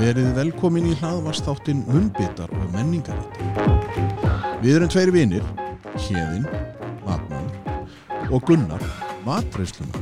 [0.00, 3.36] Verið velkomin í hlaðvastáttin Munnbitar og menningarit.
[4.62, 5.44] Við erum tveir vinir,
[6.06, 6.46] Hjeðin,
[7.04, 8.80] Matmaður og Gunnar,
[9.26, 10.00] matreyslunar,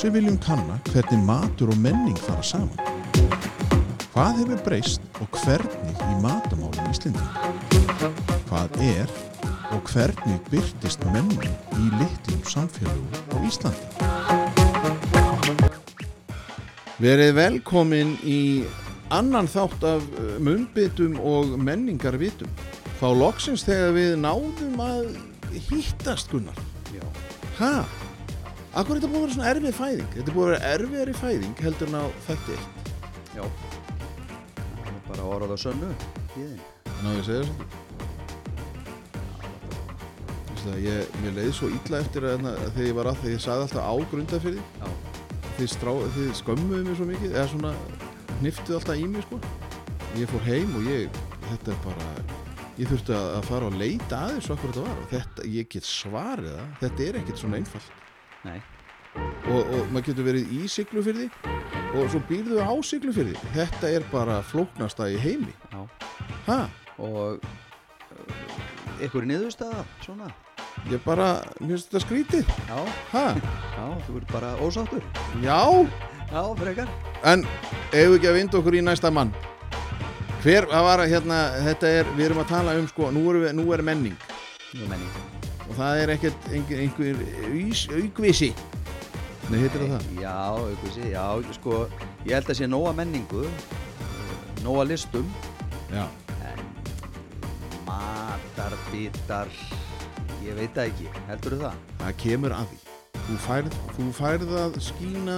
[0.00, 2.80] sem viljum kanna hvernig matur og menning fara saman.
[4.14, 7.28] Hvað hefur breyst og hvernig í matamálum Íslendinga?
[8.48, 9.16] Hvað er
[9.76, 11.44] og hvernig byrtist menning
[11.76, 13.84] í litlum samfélagum á Íslandi?
[17.04, 18.64] Verið velkomin í
[19.14, 22.50] annan þátt af uh, munnbitum og menningarvitum.
[23.00, 25.10] Þá loksins þegar við náðum að
[25.70, 26.58] hittast Gunnar.
[27.60, 27.84] Hæ?
[28.70, 30.08] Akkur er þetta búið að vera svona erfið fæðing?
[30.14, 32.90] Þetta er búið að vera erfiðari fæðing heldur en á þetta eitt.
[33.34, 33.42] Já.
[34.60, 35.92] Það er bara orðað á sönnu.
[36.36, 36.60] Híðin.
[37.00, 37.88] Ná ég að segja þetta.
[40.60, 43.32] Veistu það, ég, mér leiði svo illa eftir að, að þegar ég var að þegar
[43.32, 44.88] ég sagði alltaf á grundafyrði Já.
[45.56, 45.76] þið,
[46.16, 47.72] þið skömmuðu mig svo mikið eða svona
[48.40, 49.40] hniftuðu alltaf í mig sko
[50.18, 52.10] ég fór heim og ég þetta er bara
[52.80, 55.70] ég þurfti að, að fara og leita að þessu okkur þetta var og þetta, ég
[55.74, 57.90] get svarið það þetta er ekkert svona einfalt
[58.46, 58.58] Nei.
[59.50, 61.26] og, og maður getur verið í siglufyrði
[61.90, 65.82] og svo býrðu á siglufyrði þetta er bara flóknasta í heimi Já.
[66.48, 66.60] ha,
[67.00, 67.40] Og
[69.00, 70.26] ykkur niðurstaða, svona.
[70.92, 71.28] ég bara
[71.60, 72.80] mér finnst þetta skrítið Já.
[73.14, 73.22] ha,
[73.76, 75.04] Já, þú ert bara ósáttur.
[75.44, 75.60] já,
[76.30, 76.88] Já, frekar.
[77.24, 77.44] en
[77.92, 79.32] eigum við ekki að vinda okkur í næsta mann
[80.44, 83.82] hver, að hérna þetta er, við erum að tala um sko nú er, nú er
[83.82, 84.16] menning
[84.74, 85.10] Nú menning.
[85.68, 87.24] og það er ekkert einhver, einhver
[87.98, 88.52] aukvisi
[89.50, 90.02] Nei, heitir það það?
[90.22, 91.06] Já, aukvisi.
[91.10, 91.22] Já,
[91.56, 91.78] sko,
[92.22, 93.40] ég held að sé nóga menningu,
[94.62, 95.26] nóga listum,
[95.90, 96.04] Já.
[96.46, 96.60] en
[97.88, 99.50] matarbitar,
[100.46, 101.08] ég veit það ekki.
[101.26, 101.80] Heldur þú það?
[102.04, 102.78] Það kemur að því.
[103.26, 105.36] Þú færð, þú færð að skína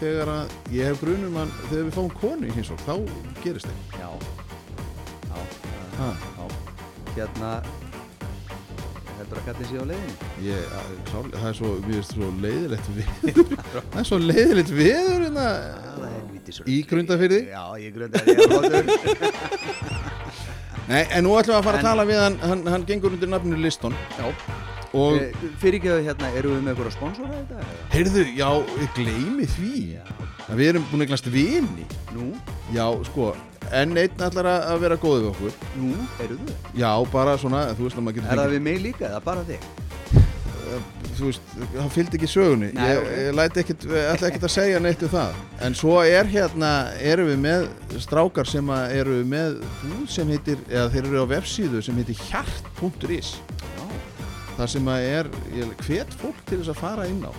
[0.00, 2.94] þegar að, ég hef grunum að þegar við fáum konu í hins og þá
[3.44, 3.78] gerist það.
[4.00, 4.10] Já.
[5.30, 5.38] Já.
[5.98, 6.44] Ha, Já.
[7.14, 7.50] Hérna,
[9.18, 10.14] heldur að kallin sé á leiðinni?
[10.42, 11.68] ég, að, sá, það er svo,
[12.08, 13.52] svo leiðilegt viður.
[13.76, 15.38] það er svo leiðilegt viður er
[16.16, 17.40] helvítis í grundafyrði.
[17.54, 18.98] Já, ég grundafyrði.
[20.90, 23.14] Nei, en nú ætlum við að fara En- að tala við hann, hann, hann gengur
[23.16, 24.26] undir nafninu Liston Já,
[24.94, 27.60] og, Eh, fyrirgeðu hérna, eru við með eitthvað sponsora þetta?
[27.60, 27.88] eða?
[27.94, 28.50] heyrðu, já,
[28.82, 29.72] ég gleymi því
[30.48, 31.86] að við erum búin að glast vini.
[32.14, 32.30] nú,
[32.72, 33.34] Já, sko,
[33.72, 35.52] en einn ætlar að að vera góð við okkur.
[35.80, 35.94] nú,
[36.24, 36.54] eru þau?
[36.78, 39.44] Já, bara svona, þú veist að maður Er getur það við mig líka eða bara
[39.44, 39.60] þig?
[41.14, 41.42] þú veist,
[41.76, 45.10] það fylgdi ekki sögunni Nei, ég, ég læti ekkit, ætla ekkit að segja neitt um
[45.12, 49.60] það en svo er hérna erum við með strákar sem að eru með
[50.10, 53.36] sem heitir, eða þeir eru á vefsíðu sem heitir hjart.is
[54.54, 57.32] Það sem að er, ég hvet fólk til þess að fara inn á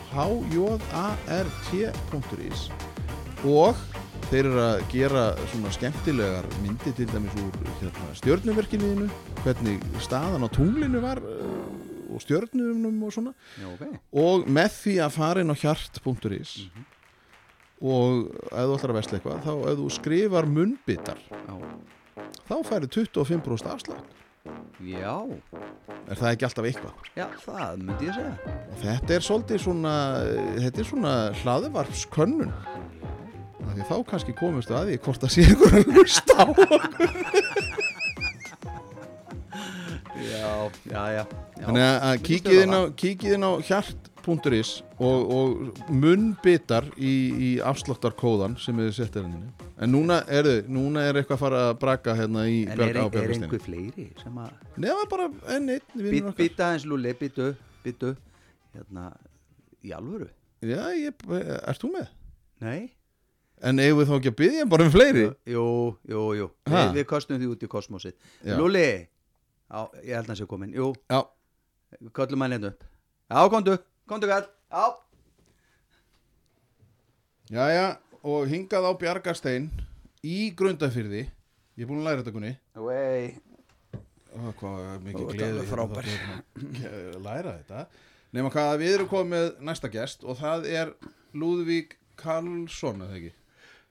[1.70, 2.66] hjart.is
[3.46, 3.78] og
[4.30, 9.08] þeir eru að gera svona skemmtilegar myndi til dæmis úr hérna, stjörnuverkinu
[9.46, 13.34] hvernig staðan á tunglinu var uh, og stjörnunum og svona.
[13.60, 13.96] Já, ok.
[14.26, 16.58] og með því að fara inn á hjart.is
[17.86, 21.56] og ef þú ætlar að vesla eitthvað þá ef þú skrifar munnbitar Já,
[22.48, 24.25] þá færi 25% afslátt
[24.86, 25.16] já,
[26.10, 28.34] er það ekki alltaf eitthvað já, það myndi ég segja.
[28.70, 29.94] og þetta er svolítið svona
[30.66, 31.14] þetta er svona
[31.44, 32.52] hlaðvarpskönnun
[33.66, 36.82] Af því þá kannski komustu að því hvort það sé ykkur að hlusta á okkur.
[40.16, 41.24] Já, já, já.
[41.58, 41.66] já.
[41.66, 48.56] þannig að- að kíkið inn á, kíkið á hjart.is og, og munnbitar í, í afsláttarkóðan
[48.62, 52.14] sem þið settir henni en núna er, þið, núna er eitthvað að fara að braka
[52.16, 54.52] hérna í En er, Björg- á er Björgasteinum einhver fleiri sem að...
[54.78, 55.26] Nefna bara
[55.56, 56.38] enn einn vinnur okkar.
[56.40, 57.50] Býta eins lúli, býtu,
[57.84, 58.14] býtu,
[58.76, 59.08] hérna,
[59.84, 60.30] í alvöru?
[60.66, 61.26] Já, ég,
[61.68, 62.08] ert þú með?
[62.64, 62.80] Nei.
[63.66, 65.26] En eigum við þá ekki að byggja bara um fleiri?
[65.48, 65.66] Jú,
[66.12, 66.48] jú, jú.
[66.72, 68.16] Við, við kostum því út í kosmosið.
[68.44, 68.56] Já.
[68.60, 70.74] Lúli, já, ég held að hann sé komin.
[70.76, 71.22] Jú, Já,
[72.00, 72.84] við köllum hann hérna upp.
[73.32, 73.78] Já, komdu,
[74.12, 74.48] komdu kall.
[74.72, 74.86] Já.
[77.54, 77.86] Jæja,
[78.26, 79.70] og hingað á Bjargastein
[80.26, 81.26] í Grundafyrði
[81.76, 82.52] Ég er búin að læra þetta kunni.
[82.80, 82.84] Ó,
[84.60, 86.08] Hvað er mikið gleði alveg frábær.
[86.10, 86.38] hérna
[86.92, 87.82] að læra þetta
[88.36, 90.92] Nefna hvað að við erum komið með næsta gest og það er
[91.36, 93.32] Lúðvík Karlsson, eða ekki?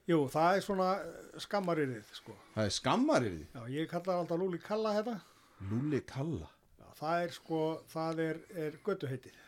[0.08, 0.88] Jú, það er svona
[1.40, 2.34] skammarirðið, sko.
[2.56, 5.14] Það er skammar yfir því Já, ég kalla alltaf Lúli Kalla þetta.
[5.70, 6.48] Lúli Kalla
[6.80, 7.60] Já, það er sko,
[7.94, 9.32] það er, er göttuheitið.
[9.32, 9.43] Það er-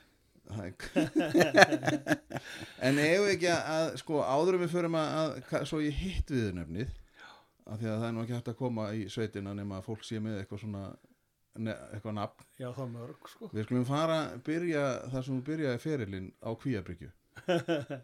[2.87, 6.53] En við ekki að, sko, áður en við förum að, að svo ég hitt við
[6.61, 6.95] nefnið
[7.67, 10.03] af því að það er nú ekki hægt að koma í sveitina nema að fólk
[10.07, 10.83] sé með eitthvað svona
[11.57, 12.45] eitthvað nafn.
[12.61, 13.47] Já, það mörg, sko.
[13.55, 14.83] Við skulum fara, byrja
[15.15, 17.11] þar sem þú byrjaði ferilinn á Kvíabryggju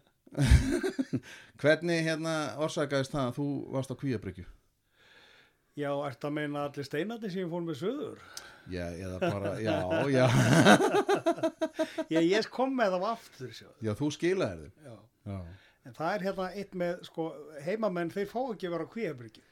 [1.61, 4.45] Hvernig hérna orsakaðist það að þú varst á kvíabryggju?
[5.73, 8.19] Já, ert að meina allir steinandi sem fór með söður?
[8.71, 9.73] Já, eða bara, já,
[10.13, 10.27] já,
[12.13, 13.67] Ég, ég kom með það aftur, sjá.
[13.83, 14.85] já, þú skilaðir þeim.
[14.85, 14.99] Já.
[15.33, 15.39] Já.
[15.83, 17.25] En það er hérna eitt með, sko,
[17.65, 19.43] heimamenn, þeir fá ekki að vera á kvíabryggju.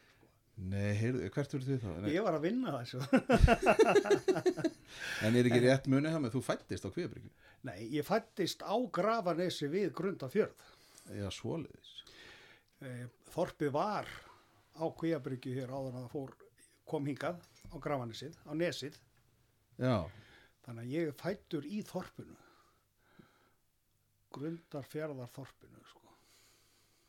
[0.71, 1.89] Nei, heyrðu, hvert eru þið þá?
[2.03, 2.09] Nei.
[2.13, 2.99] Ég var að vinna sjá.
[5.25, 7.31] En er ekki rétt munið það með þú fættist á kvíabryggju?
[7.67, 10.67] Nei, ég fættist á Grafanesi við Grundafjörð.
[11.17, 11.91] Já, svoleiðis.
[12.85, 14.09] Eh, Þorpið var
[14.77, 16.35] á kvíabryggju hér áður en það fór,
[16.91, 17.41] kom hingað
[17.71, 18.97] á Grafanesið, á Nesið.
[19.81, 19.95] Já,
[20.61, 22.35] Þannig að ég fættur í þorpinu.
[24.31, 26.11] Grundarfjörðar þorpinu, sko.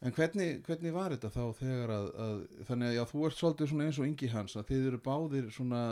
[0.03, 3.69] en hvernig, hvernig var þetta þá þegar að, að þannig að já, þú ert svolítið
[3.70, 5.82] svona eins og Ingi Hans að þið eru báðir svona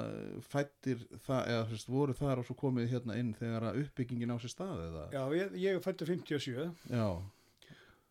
[0.50, 4.36] fættir það, eða veist, voru þar og svo komið hérna inn þegar að uppbyggingin á
[4.42, 5.04] sér stað eða?
[5.14, 7.06] Já, ég, ég fættur 57 Já,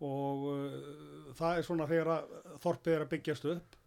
[0.05, 2.35] og uh, það er svona þegar að
[2.65, 3.79] þorpið er að byggjast upp.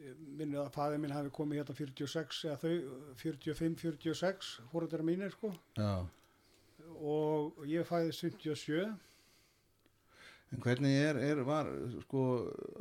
[0.00, 2.72] Ég Minni að fæði minn hafi komið hérna 46 eða þau
[3.20, 6.06] 45-46 fóröldara mínir sko já.
[6.96, 8.88] og ég fæðist 57
[10.50, 11.68] En hvernig er, er var,
[12.02, 12.22] sko,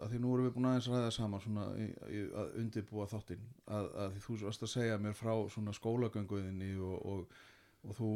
[0.01, 3.05] að því nú erum við búin aðeins að ræða saman svona í, í, að undirbúa
[3.11, 3.43] þáttinn,
[3.77, 7.35] að, að því þú varst að segja mér frá svona skólagönguðinni og, og,
[7.85, 8.09] og þú,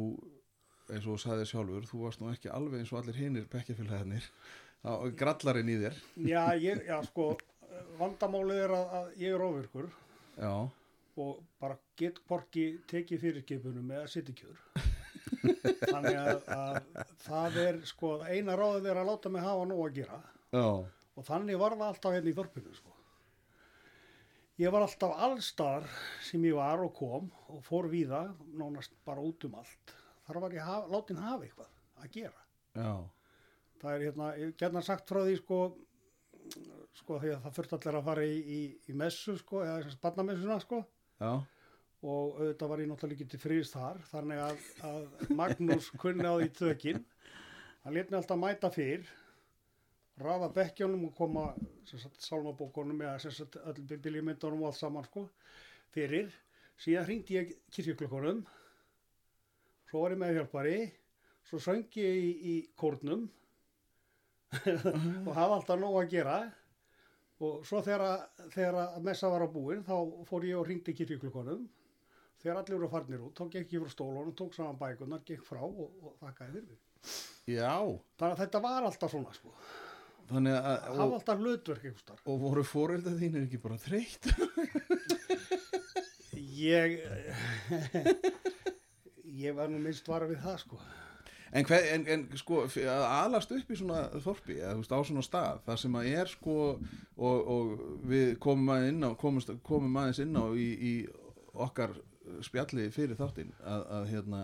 [0.90, 4.30] eins og þú sagði sjálfur, þú varst nú ekki alveg eins og allir hinir bekkjafélagðinir,
[5.18, 7.32] grallarinn í þér, Já, ég, já sko
[7.98, 9.88] vandamálið er að, að ég er ofirkur
[10.36, 10.52] já,
[11.24, 14.58] og bara get hvorki tekið fyrirskipunum eða sittikjör
[15.92, 19.98] þannig að, að það er sko eina ráðið er að láta mig hafa nóg að
[20.00, 20.20] gera.
[20.54, 20.66] Já,
[21.14, 22.94] og þannig var það alltaf hérna í þorpinu sko.
[24.62, 25.88] ég var alltaf allstar
[26.28, 29.94] sem ég var og kom og fór víða nánast bara út um allt
[30.26, 31.72] þar var ég haf, látin hafa eitthvað
[32.02, 32.44] að gera.
[32.74, 32.92] Já,
[33.82, 35.58] það er hérna, ég getna sagt frá því sko
[36.94, 38.60] sko því að það þurft allir að fara í, í,
[38.90, 40.84] í messu sko eða þess að barnamessuna sko.
[41.22, 41.32] Já,
[42.04, 46.34] og auðvitað var ég náttúrulega ekki til frýs þar þannig að, að Magnús kunni á
[46.36, 47.04] því tökin.
[47.84, 49.06] Hann let mig alltaf mæta fyrr
[50.20, 51.44] rafa bekkjónum og koma
[52.18, 53.32] sálmabókunum eða
[53.70, 55.26] öll biljumyndunum og allt saman sko
[55.94, 56.30] fyrir,
[56.78, 58.44] síðan hringdi ég kirkjuklokkunum
[59.94, 60.76] svo var ég með hjálpari
[61.46, 63.28] svo söng ég í, í kórnum
[65.28, 66.38] og hafa alltaf nóg að gera
[67.44, 69.94] og svo þegar, að- þegar að messa var á búin þá
[70.26, 71.62] fór ég og hringdi kirkjuklokkunum
[72.42, 75.62] þegar allir voru farnir út, þá gekk ég frá stólunum, tók saman bækunar, gekk frá
[75.64, 76.80] og, og þakkaði fyrir mig.
[77.54, 77.70] já,
[78.20, 79.52] Þannig að þetta var alltaf svona, sko.
[80.28, 82.20] þannig að, Hafa og, alltaf hlutverk einhvers þar.
[82.28, 84.28] og voru fóreldað þínir ekki bara þreytt?
[86.34, 86.98] Ég,
[89.40, 90.78] ég var nú minnst vara við það, sko.
[91.54, 95.00] En, hver, en, en sko, að alast upp í svona þorpi, eða þú veist, á
[95.06, 96.56] svona stað, það sem að er sko,
[97.16, 100.94] og, og við komum aðeins inn á, komumst, komum aðeins inn á í, í
[101.66, 101.94] okkar
[102.42, 104.42] spjalli fyrir þáttinn, að, að hérna,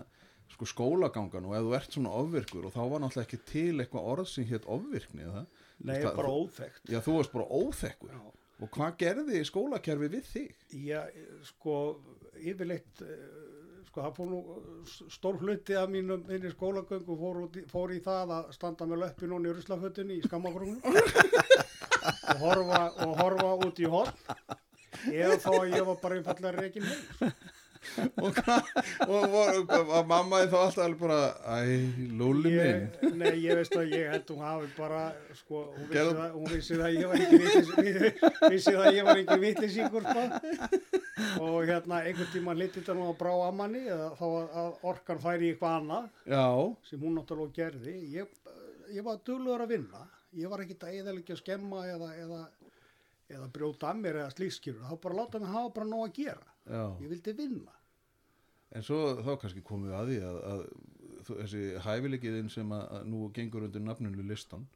[0.51, 4.09] sko skólagangan og ef þú ert svona ofvirkur og þá var náttúrulega ekki til eitthvað
[4.15, 5.45] orð sem hétt ofvirkni, eða?
[5.81, 6.83] Nei, Það- bara óþekkt.
[6.93, 8.15] Já, þú varst bara óþekkur.
[8.15, 8.33] Já.
[8.61, 10.65] Og hvað gerði skólakerfi við þig?
[10.85, 11.01] Já,
[11.49, 11.77] sko,
[12.37, 13.60] yfirleitt, eh,
[13.91, 14.41] sko, það fór nú
[15.11, 19.35] stór hluti af mínum minni skólagöngu fór, í- fór í það að standa með löppin
[19.37, 24.15] og nýruslafötunni í skammagrúnum og horfa, og horfa út í horn
[25.11, 27.35] eða þá að ég var bara einfallega reikin heim.
[28.21, 28.37] Og,
[29.09, 31.19] og, og, og, mamma er þá alltaf bara,
[31.49, 31.79] æ,
[32.19, 33.15] lúli minn.
[33.19, 35.01] Nei, ég veist að ég held hún hafi bara,
[35.39, 38.21] sko, hún vissi, það, hún vissi það að ég var ekki vitlis,
[38.53, 40.27] vissi það að ég var ekki vitlisíkur, sko.
[41.47, 45.25] Og hérna, einhvern tíma hliti þetta nú að brá að manni, eða þá að, orkan
[45.25, 46.47] færi í eitthvað annað, Já,
[46.91, 47.97] sem hún náttúrulega gerði.
[48.19, 48.39] Ég,
[48.93, 50.07] ég var duglegur að vinna.
[50.39, 52.45] Ég var ekkit að eðalega að skemma eða, eða,
[53.35, 54.85] eða brjóta að mér eða slíkskýrur.
[54.85, 56.51] Það var bara láta mig hafa bara nóg að gera.
[56.71, 56.85] Já.
[57.05, 57.77] Ég vildi vinna.
[58.71, 60.61] En svo þá kannski komum við að því að, að
[61.27, 64.69] þú- þessi hæfileikiðin sem að, að nú gengur undir nafninu listan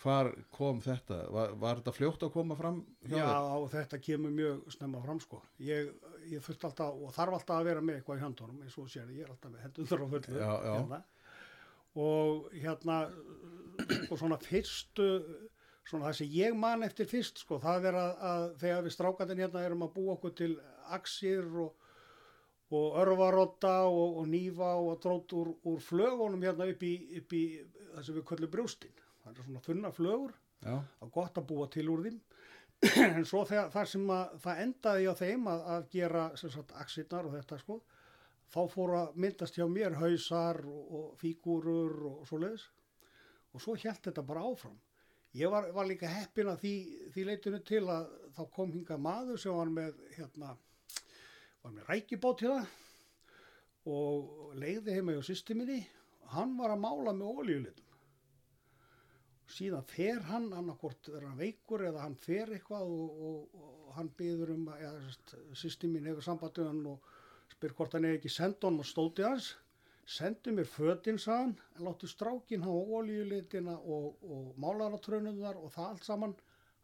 [0.00, 1.16] hvar kom þetta?
[1.32, 2.78] Var, var þetta fljótt að koma fram
[3.10, 3.26] Já,
[3.72, 5.42] þetta kemur mjög snemma fram sko.
[5.60, 5.90] Ég,
[6.30, 9.10] ég þurft alltaf og þarf alltaf að vera með eitthvað í handunum eins og sér,
[9.12, 10.72] ég er alltaf með hendur Já, já.
[10.78, 11.02] Hérna.
[12.00, 12.96] og hérna
[14.10, 15.08] og svona fyrstu
[15.90, 19.44] svona það sem ég man eftir fyrst sko, það er að, að þegar við strákandinn
[19.44, 20.50] hérna erum að búa okkur til
[20.94, 21.86] axir og,
[22.70, 27.44] og örvarotta og, og nýfa og drót úr, úr flögunum hérna upp í, upp í
[27.90, 30.34] það sem við köllum brjóstinn það er svona þunna flögur.
[30.60, 32.20] Já, var gott að búa til úr þeim.
[33.20, 37.28] En svo þegar þar sem að það endaði á þeim að, að gera sagt axirnar
[37.28, 37.80] og þetta sko
[38.50, 42.64] þá fóru að myndast hjá mér hausar og, og fígúrur og svoleiðis.
[43.54, 44.78] Og svo hjælt þetta bara áfram
[45.38, 46.74] ég var, var líka heppin að því,
[47.14, 50.54] því leitinu til að þá kom hingað maður sem var með hérna,
[51.62, 52.64] var með rækibót hérna
[53.90, 55.80] og leiði heima hjá systeminni
[56.34, 57.86] hann var að mála með ólíulitum
[59.50, 64.10] síðan fer hann annarkort er hann veikur eða hann fer eitthvað og, og, og hann
[64.18, 65.00] byður um að
[65.58, 67.08] systemin hefur sambandið hann og
[67.50, 69.50] spyr hvort hann er ekki senda honum á stótið hans
[70.10, 76.34] sendu mér fötinn saðan láttu strákin hafa ólíulitina og, og málaratrönuðar og það allt saman.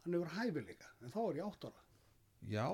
[0.04, 1.82] Hann hefur hæfileika en þá er ég átt ára.
[2.46, 2.68] Já,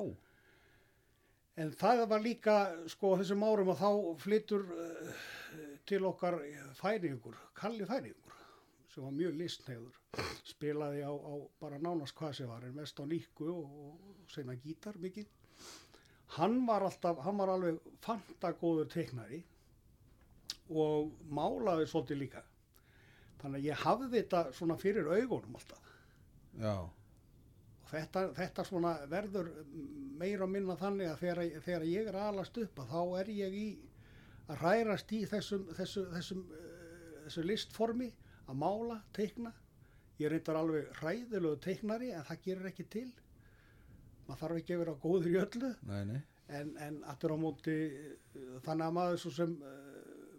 [1.60, 2.52] En það var líka,
[2.88, 3.88] sko, þessum árum að þá
[4.22, 5.24] flyttur uh,
[5.88, 6.38] til okkar
[6.78, 8.38] færingur, Kalli færingur,
[8.88, 9.98] sem var mjög listneiður,
[10.48, 14.56] spilaði á, á bara nánast hvað sem var, en mest á líku og, og sena
[14.64, 15.28] gítar mikið.
[16.38, 19.42] Hann var alltaf, hann var alveg fantagóður teiknari
[20.72, 22.42] og málaði svolítið líka.
[23.42, 25.94] Þannig að ég hafði þetta svona fyrir augunum alltaf.
[26.60, 26.76] Já,
[27.82, 29.48] og þetta, þetta svona verður
[30.20, 33.56] meira og minna þannig að þegar, þegar ég er alast upp að þá er ég
[33.56, 33.66] í
[34.48, 38.08] að hrærast í þessum, þessu, þessum, uh, þessu listformi
[38.48, 39.52] að mála, teikna.
[40.20, 43.08] Ég reyndar alveg hræðilegu teiknari en það gerir ekki til.
[44.26, 45.72] Maður þarf ekki að vera góður í öllu.
[45.88, 46.20] Nei, nei.
[46.52, 49.91] en, en aftur á móti uh, þannig að maður svo sem uh,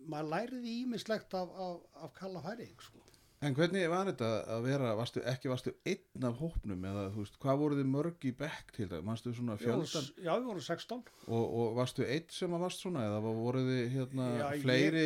[0.10, 3.00] maður læriði ímislegt af, af, af kalla færing sko.
[3.44, 7.34] En hvernig var þetta að vera, varstu, ekki varstu einn af hópnum eða þú veist,
[7.44, 11.02] hvað voru þið mörg í bekk til það, manstu svona fjöldan já, við vorum 16
[11.28, 15.04] og, og varstu einn sem að varst svona eða voru þið hérna Já, ég- fleiri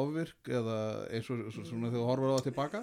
[0.00, 0.76] ofvirk eða
[1.14, 2.82] eins og svo- svona þegar þú horfur á það tilbaka?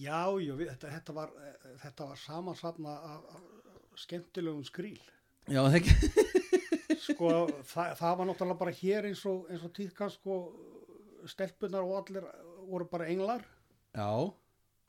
[0.00, 2.24] Já, já, við, þetta, þetta var, eh, þetta var
[2.96, 4.96] af skemmtilegum skríl.
[5.44, 5.94] Já, það ekki.
[7.14, 7.30] Sko,
[7.72, 10.36] það, það var náttúrulega bara hér eins og, eins og tíðkast, sko,
[11.30, 12.26] stelpunar og allir
[12.70, 13.44] voru bara englar,
[13.96, 14.06] Já,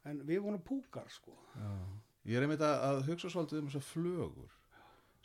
[0.05, 1.33] en við vorum púkar, sko.
[1.57, 1.71] já.
[2.29, 4.51] Ég er einmitt að, að hugsa svolítið um þessar flögur.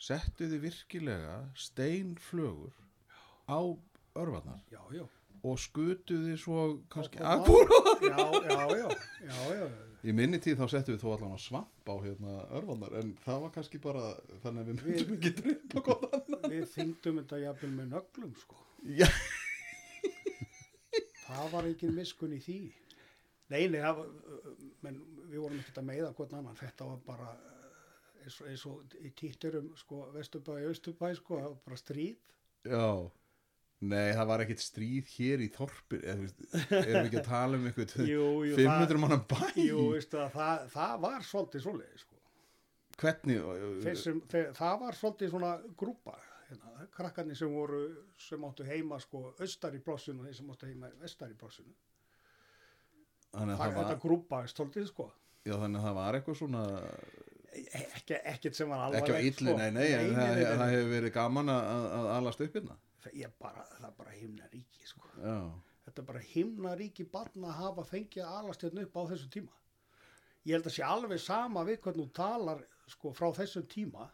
[0.01, 2.73] Settu þið virkilega steinflögur
[3.49, 3.59] á
[4.17, 5.03] örvarnar Já, já.
[5.45, 6.63] og skutu þið svo
[6.93, 7.69] kannski akkur.
[8.01, 8.17] Já,
[8.49, 8.89] já, já,
[9.29, 9.67] já, já.
[10.07, 13.41] Í minni tíð þá settum við þó allan að svamp á hérna örvarnar en það
[13.43, 14.03] var kannski bara
[14.43, 16.45] þannig að við myndum ekki drepa gott annað.
[16.53, 18.61] Við þyngdum þetta jafnvel með nöglum, sko.
[19.01, 19.09] Já,
[21.27, 22.57] Það var ekki miskun í því.
[23.51, 24.97] Nei, nei, það, var- menn
[25.31, 26.55] við vorum ekkert að meiða hvern annan.
[26.59, 31.49] Þetta var bara eh, eins og, eins og í títurum, sko, Vesturbæ, Östurbæ, sko, það
[31.51, 32.17] var bara stríð.
[32.63, 32.87] já.
[33.77, 36.39] Nei, það var ekkit stríð hér í veist,
[36.71, 40.31] erum við ekki að tala um eitthvað Jú, jú, 500 manna bæ Jú, veistu að
[40.33, 42.17] það, það var svolítið svoleiði, sko.
[42.97, 43.43] Hvernig
[43.83, 46.15] Þeir sem, þeir, það var svolítið svona grúpa,
[46.47, 47.83] hérna, krakkarnir sem voru,
[48.25, 51.75] sem áttu heima, sko, austar í plássinu og þeir sem áttu heima vestar í plássinu.
[53.37, 55.09] þannig, að Það, var, þetta grúpa, svolítið, sko.
[55.45, 56.65] já, þannig að það var eitthvað svona
[57.57, 57.63] E-
[57.97, 59.05] Ekki, ekkert sem var alveg.
[59.05, 62.75] ekki á illu, nei, nei, en það, hefur verið gaman að alast upp hérna
[63.07, 65.09] Það er bara, það er bara himna ríki, sko.
[65.87, 69.29] Þetta er bara himna ríki barna að hafa fengið að alast hérna upp á þessu
[69.31, 69.53] tíma.
[70.47, 74.09] Ég held að sé alveg sama við hvernig þú talar sko frá þessum tíma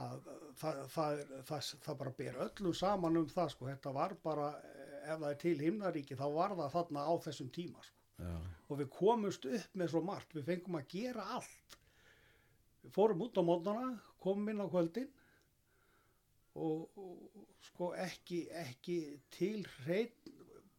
[0.00, 3.68] að það, það, það, það bara ber öllum saman um það sko.
[3.68, 4.48] Þetta var bara,
[5.04, 7.98] ef það er til himnaríki þá var það þarna á þessum tíma sko.
[8.68, 11.76] Og við komumst upp með svo margt, við fengum að gera allt.
[12.82, 13.88] Við fórum út á mótnana,
[14.22, 15.10] komum inn á kvöldin
[16.54, 18.98] og, og sko ekki, ekki
[19.32, 20.12] til hreinn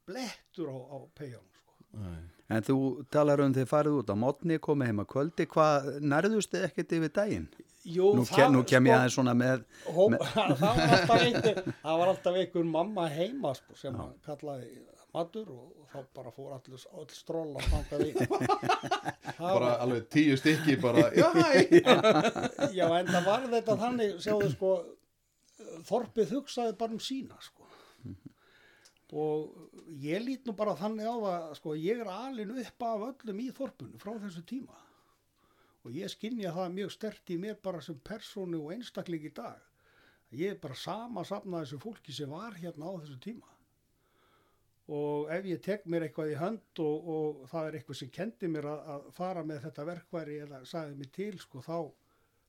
[0.07, 1.75] blettur á, á peijónum sko.
[1.97, 2.21] nei.
[2.53, 2.75] En þú
[3.09, 6.91] talar um þið farið út á mótni, komið heim að kvöldi, hvað nærðust þið ekkert
[6.97, 7.45] yfir daginn?
[7.83, 10.03] Jú, Nú, kem, nú kem ég aðeins svona með, Hó,
[10.35, 14.69] það, var alltaf einhver, það var alltaf einhver mamma heima sko, sem hann kallaði
[15.15, 18.11] matur og, og þá bara fór allir all stról að fanga því
[19.39, 21.27] Bara alveg tíu stykki bara, já,
[22.75, 24.73] Já, en það var þetta þannig, sjáðu sko,
[25.87, 27.67] Þorpið hugsaði bara um sína, sko.
[29.13, 33.43] Og ég lít nú bara þannig á það, sko, ég er alin upp af öllum
[33.43, 34.79] í Þorpunu frá þessu tíma.
[35.83, 39.59] Og ég skinja það mjög stert í mér bara sem persónu og einstakling í dag.
[40.33, 43.49] Ég er bara sama safnað þessu fólki sem var hérna á þessu tíma.
[44.93, 48.49] Og ef ég tek mér eitthvað í hönd og, og það er eitthvað sem kendi
[48.51, 51.77] mér að, að fara með þetta verkværi eða sagði mér til, sko, þá,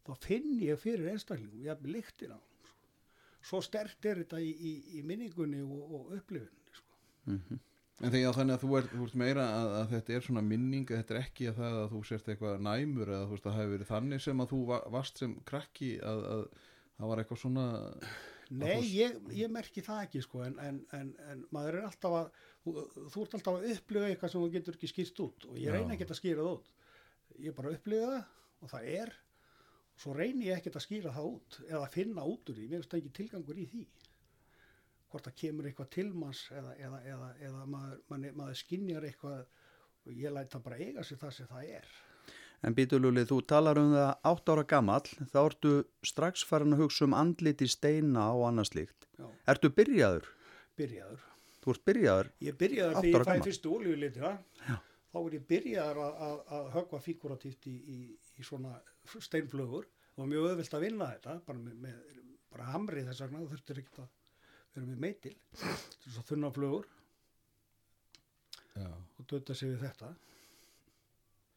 [0.09, 2.54] þá finn ég fyrir einstaklingum, ég hef líktir á honum, sko.
[3.45, 6.99] Svo stert er þetta í, í, í minningunni og, og upplifunni, sko.
[8.03, 10.87] En þegar þannig að þú ert, þú ert meira að, að þetta er svona minning,
[10.91, 13.53] að þetta er ekki að það að þú sért eitthvað næmur eða þú veist að
[13.53, 16.43] það hefur verið þannig sem að þú va- varst sem krakki að, að
[16.99, 17.67] það var eitthvað svona
[18.55, 22.17] Nei, þú- ég, ég merki það ekki, sko, en, en, en, en maður er alltaf
[22.19, 22.75] að, þú,
[23.15, 25.77] þú ert alltaf að upplifa eitthvað sem þú getur ekki skýrt út og ég Já.
[25.79, 26.75] reyni ekkert að skýra það út
[27.47, 29.15] ég bara upplifa það og það er
[30.01, 32.95] svo reyni ég ekkert að skýra það út eða finna út úr því, mér finnst
[32.95, 33.85] það ekki tilgangur í því
[35.11, 39.45] hvort það kemur eitthvað til manns eða, eða, eða, eða maður, maður, maður skinjar eitthvað
[40.05, 41.95] og ég læt það bara eiga sér það sem það er
[42.65, 45.73] En Bítululi, þú talar um það átt ára gamall, þá ertu
[46.07, 49.05] strax farin að hugsa um andliti steina og annað slíkt.
[49.19, 49.27] Já.
[49.53, 50.31] Ertu byrjaður?
[50.81, 51.27] byrjaður
[51.65, 52.31] Þú ert byrjaður?
[52.45, 53.47] Ég byrjaði Átta því ég ára fæ gamall.
[53.49, 54.33] fyrstu olíulitina
[55.15, 57.99] þá er ég byrjaður að, að, að högva fíguratíft í, í,
[58.41, 58.75] í svona
[59.23, 59.87] steinflögur
[60.19, 62.21] og mjög öðvilt að vinna þetta bara með, með
[62.55, 64.13] bara hamri þess vegna þú þurftir ekki að
[64.75, 66.91] vera með meitil þess að þunna flögur
[68.75, 68.91] Já.
[68.91, 70.15] og döta sig við þetta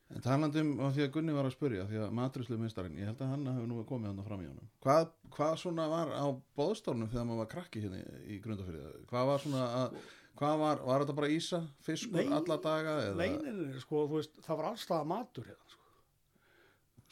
[0.07, 3.09] En talandi um á því að Gunni var að spurja því að matrislu minnstærin, ég
[3.09, 4.69] held að hann hefur nú komið hann fram í honum.
[4.85, 8.85] Hvað, hvað svona var á bóðstólnum þegar maður var krakki hérna í, grundafyrið?
[9.09, 9.97] Hvað var svona að,
[10.37, 12.97] hvað var, var þetta bara ísa, fiskur Nei, alla daga?
[13.05, 13.15] Eða?
[13.21, 15.85] Leinin, sko, þú veist, það var allstað matur hérna, sko.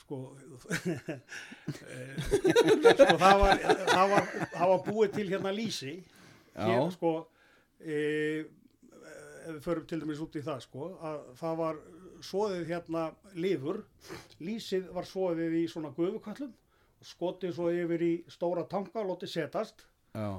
[0.05, 0.19] Sko,
[2.99, 5.95] sko það, var, það, var, það var búið til hérna lýsi.
[6.53, 6.67] Já.
[6.69, 7.13] Hér, sko,
[7.81, 7.97] e,
[9.45, 11.81] ef við förum til dæmis út í það, sko, að það var
[12.25, 13.81] svoðið hérna lifur.
[14.45, 19.33] Lýsið var svoðið í svona gufuköllum og skotið svo yfir í stóra tanka og lotið
[19.33, 19.87] setast.
[20.15, 20.29] Já,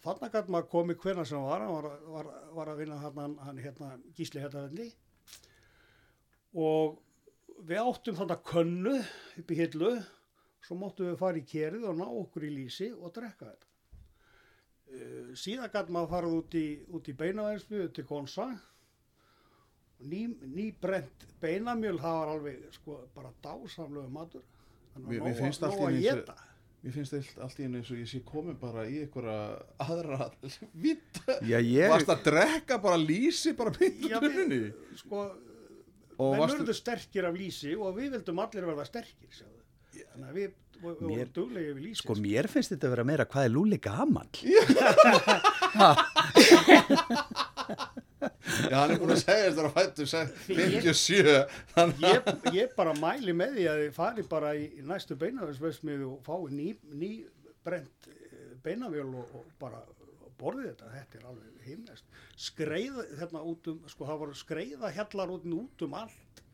[0.00, 3.58] Þannig að maður komið hvernig sem var, hann var, var, var að vinna hann, hann,
[3.60, 4.86] hérna gísli hérna velli
[6.56, 6.96] og
[7.68, 8.94] við áttum þannig könnu
[9.42, 9.90] upp í hillu,
[10.64, 13.68] svo móttum við fara í kerið og ná okkur í lýsi og drekka þetta.
[14.90, 16.64] Uh, síðan gæti maður farið út í,
[16.96, 18.48] út í beinavæðinsbyrðu til Gonsa
[20.00, 24.42] ný, ný brent beinamjöl það var alveg sko bara dásamlegu matur.
[24.94, 26.36] Þannig að nóg að- nóg að éta.
[26.80, 29.36] Mér finnst þetta allt í einu eins og ég sé komið bara í einhverja
[29.84, 30.18] aðra
[30.84, 31.18] vitt.
[31.44, 31.90] Já, ég...
[31.92, 35.16] Varst að drekka bara lýsi bara pynt Já, við, sko,
[36.20, 39.60] Og menn varstu, verður sterkir af lýsi og við vildum allir verða sterkir sjáðu.
[40.00, 43.08] þannig að við, við, við vorum duglegið við lýsi Sko, mér finnst þetta að vera
[43.12, 44.34] meira hvað er Lúli gamall.
[46.80, 51.36] já hann er búin að segja þetta að fættu 57,
[51.74, 56.18] þannig ég, ég bara mæli með því að þið fari bara í næstu beinavæðsveðsmið og
[56.26, 57.12] fái ný, ný
[57.64, 58.10] brent
[58.64, 59.80] beinavjöl og, og bara
[60.40, 65.32] borðið þetta, þetta er alveg himnest skreið hérna út um sko það voru skreiða hellar
[65.34, 66.44] út, út um allt.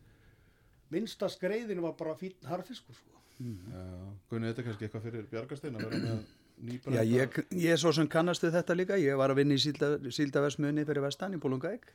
[0.92, 3.22] Minnsta skreiðin var bara fín harfiskur sko.
[3.36, 3.82] Já,
[4.30, 7.02] Gunni, þetta er kannski eitthvað fyrir Bjargastein að vera með nýbrenda.
[7.02, 8.98] Já, ég, ég er svo sem kannast við þetta líka.
[9.00, 11.88] Ég var að vinna í sílda, síldaversmiðunni fyrir vestan í Bólungæk.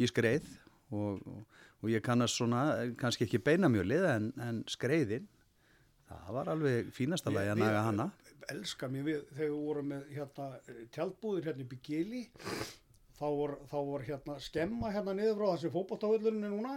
[0.00, 0.48] Ég skreið
[0.92, 2.64] og, og, og ég kannast svona,
[3.00, 5.28] kannski ekki beinamjölið en, en skreiðin.
[6.10, 8.10] Það var alveg fínasta lagi að naga hana.
[8.52, 10.46] elska mér við þegar við vorum með hérna
[10.92, 12.20] tjaldbúðir hérna í Gili
[13.16, 16.74] þá voru, þá voru hérna skemma hérna niður frá þessi fótbolltavöllurinn er núna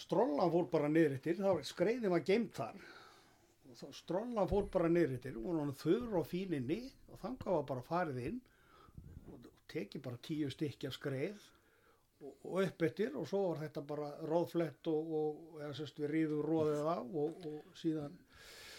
[0.00, 2.80] strollan fór bara niður yttir þá skreiðin var geimt þar
[3.96, 6.80] strollan fór bara niður yttir og hann þurr og fín inni
[7.12, 8.40] og þannig var bara farið inn
[9.32, 11.46] og tekið bara tíu stykki af skreið
[12.24, 16.12] og, og upp eftir og svo var þetta bara róðflett og, og eða sérst við
[16.14, 18.14] ríðum róðið af og, og síðan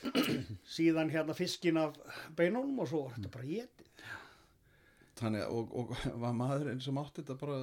[0.78, 1.98] síðan hérna fiskin af
[2.38, 3.92] beinunum og svo var þetta bara getið.
[5.18, 7.58] þannig að, og, og var maðurinn sem átti þetta bara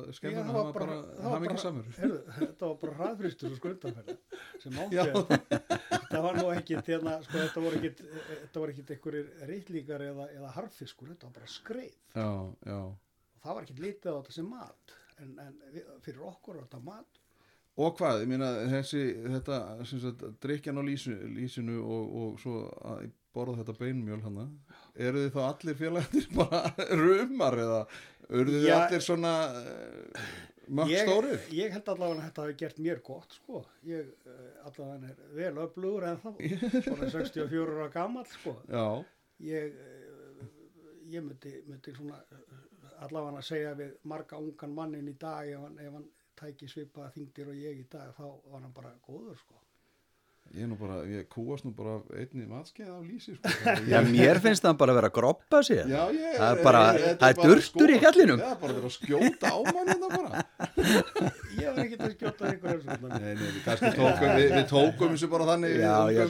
[0.91, 1.91] það hann var ekki samur.
[1.95, 4.17] þetta var bara hraðfristur og skrundarferð
[4.65, 5.79] sem átti þetta.
[6.15, 10.29] Þetta var nú ekkit, hérna, sko, þetta voru ekkit, þetta voru ekkit einhverjir reytlíkar eða,
[10.37, 11.97] eða harfiskur, þetta var bara skreið.
[12.15, 12.29] Já,
[12.71, 12.79] já.
[12.79, 15.59] Og það var ekkit litið á þetta sem mat, en, en
[16.07, 17.21] fyrir okkur var þetta mat.
[17.75, 22.63] Og hvað, ég meina þessi, þetta, sem sagt, drikjan á lýsu, lýsinu og, og svo
[22.87, 24.47] að borða þetta beinmjöl hana,
[24.95, 26.61] eru þið þá allir félagarnir bara
[27.03, 27.81] rumar eða
[28.31, 29.33] eru þið allir svona
[30.89, 31.11] Ég,
[31.53, 33.61] ég held allavega að þetta hafi gert mér gott, sko.
[33.85, 36.31] Ég uh, allavega er vel öflugur en þá,
[36.87, 38.55] svona 64 ára gamall, sko.
[38.71, 38.87] Já,
[39.45, 40.47] ég, eh,
[41.13, 42.57] ég myndi, myndi svona eh,
[43.05, 47.13] allavega að segja við marga ungan mannin í dag ef hann, ef hann tæki svipaða
[47.15, 49.61] þingdir og ég í dag þá var hann bara góður sko.
[50.55, 53.49] Ég er nú bara, ég kúast nú bara af einni matskeið af lýsi, sko.
[53.93, 55.87] Já, mér finnst það bara að vera að groppa sér.
[55.91, 58.41] Já, ég, Það er bara- þetta það er durtur í hjallinum.
[58.45, 60.31] Já, bara verið að skjóta á mann þetta bara.
[61.55, 62.51] Ég var ekki að skjóta og
[63.15, 66.23] Nei, nei, við kannski tókum, við, við tókum þessu bara þannig Já, ég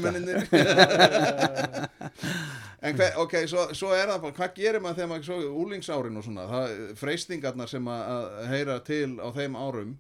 [2.85, 6.19] en hver, ok, svo, svo er það bara, hvað gerir maður þegar maður svo úlingsárin
[6.21, 6.65] og svona, það,
[7.01, 9.91] freystingarnar sem að, heyra til á þeim árum,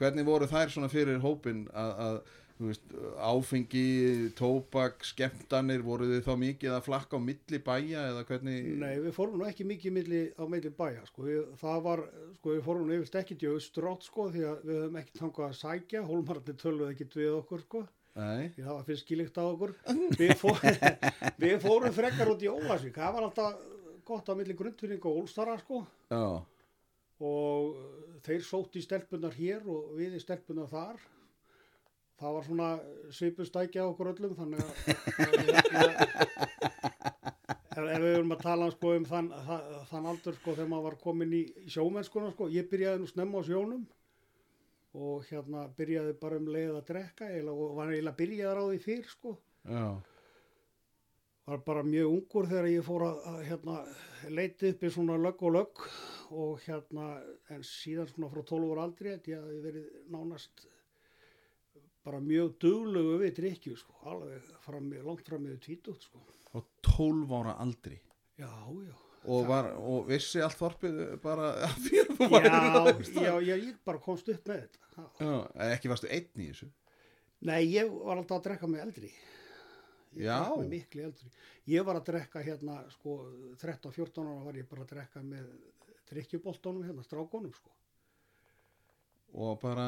[0.00, 1.90] hvernig voru þær svona fyrir hópin að,
[2.60, 3.84] veist, áfengi,
[4.38, 8.68] tóbak, skemmtanir, voru þið þá mikið að flakka á milli bæja eða hvernig?
[8.82, 12.04] Nei, við fórum nú ekki mikið milli, á milli bæja, sko, við, það var,
[12.36, 15.48] sko, við fórum nú yfirst ekkit í austrátt, sko, því að við höfum ekki tangað
[15.48, 19.44] að sækja, hólmarandi töluð ekkit við okkur, sko, Nei, því það var fyrst skilíkt á
[19.46, 19.70] okkur.
[20.20, 20.58] Við, fór,
[21.46, 23.62] við fórum frekar út í Ólasvík, það var alltaf
[24.04, 25.80] gott á milli grundfinning og Ólstara, sko,
[26.12, 26.26] já,
[27.22, 31.00] og þeir sótt í stelpunar hér og við í stelpunar þar.
[32.20, 32.68] Það var svona
[33.16, 34.70] svipustækja okkur öllum, þannig að,
[37.72, 40.86] hérna, ef, við erum að tala sko, um þann, þann, þann aldur sko, þegar maður
[40.90, 43.84] var komin í sjómennskuna sko, ég byrjaði nú snemma á sjónum
[44.92, 48.80] og hérna byrjaði bara um leið að drekka eiginlega, og var eiginlega byrjaðar á því
[48.86, 49.36] fyrr sko.
[49.64, 49.86] já,
[51.46, 53.78] var bara mjög ungur þegar ég fór að, að hérna,
[54.30, 55.86] leiti upp í svona lögg og lögg
[56.32, 57.08] og hérna
[57.52, 60.66] en síðan svona frá 12 ára aldri held ég ég verið nánast
[62.06, 66.20] bara mjög duglegu við drikkju sko, alveg fram, langt fram með tvítut sko.
[66.58, 67.98] og 12 ára aldri
[68.40, 68.94] Já, já.
[69.24, 72.92] og, var, og vissi allt þorpið bara að þér þú það?
[73.22, 74.78] já, já, ég bara komst upp með þetta.
[74.96, 75.04] Já.
[75.26, 75.34] Já,
[75.76, 76.70] ekki varstu einn í þessu
[77.42, 79.08] Nei, ég var alltaf að drekka með eldri.
[80.14, 80.36] Ég Já.
[80.54, 81.30] með miklu eldri.
[81.72, 83.16] Ég var að drekka hérna, sko,
[83.58, 85.48] 13-14 ára var ég bara að drekka með
[86.12, 87.72] drikkjuboltónum hérna, strákonum, sko.
[89.32, 89.86] Og bara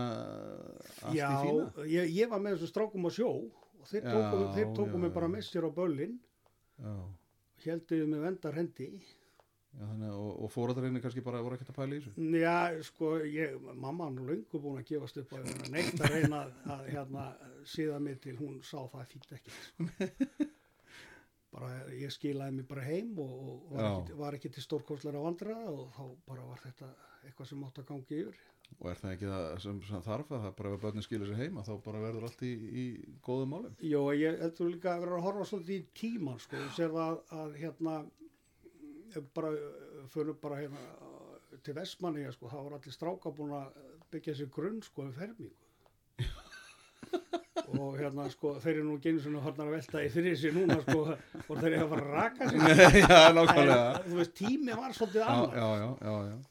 [1.04, 4.14] allt Já, í fína ég, ég var með þessu strákum á sjó og þeir Já,
[4.14, 5.34] tóku, þeir tóku já, mig bara já.
[5.36, 6.14] með sér á böllin
[6.80, 8.88] já, og helduðu með vendar hendi.
[9.74, 12.56] já, þannig, að- og, og fóraðarinni kannski bara voru ekkert að pæla í þessu Já,
[12.88, 16.42] sko, ég, mamma hann löngu búin að gefast upp að neitt að reyna
[16.76, 17.24] að, hérna,
[17.68, 19.50] síða mig til hún sá það fínt ekki.
[19.60, 19.88] Sko.
[21.54, 23.90] bara ég skilaði mig bara heim og, og var, Já.
[24.00, 26.88] ekki, var ekki til stórkostlega vandra og þá bara var þetta
[27.28, 28.40] eitthvað sem átt að gangi yfir.
[28.84, 31.40] Og er það ekki það sem, sem þarf að það bara ef börnin skilur sér
[31.40, 32.84] heima þá bara verður allt í, í
[33.24, 36.76] góðum málum Jó, ég heldur líka að vera að horfa svolítið í tíman, sko, ég
[36.76, 37.96] sér það að hérna,
[39.36, 39.52] bara,
[40.12, 44.50] fyrir bara hérna uh, til Vestmanni, sko, það voru allir stráka búin að byggja sér
[44.54, 45.54] grunn, sko, um fermingu.
[47.80, 51.06] og hérna, sko, þeir eru nú genið hornar að velta í fyrir sér núna, sko,
[51.14, 52.58] og þeir eru að fara að raka sér.
[53.00, 55.56] já, nákvæmlega þú veist, tími var svolítið já, annað.
[55.56, 56.42] já, já, já, já.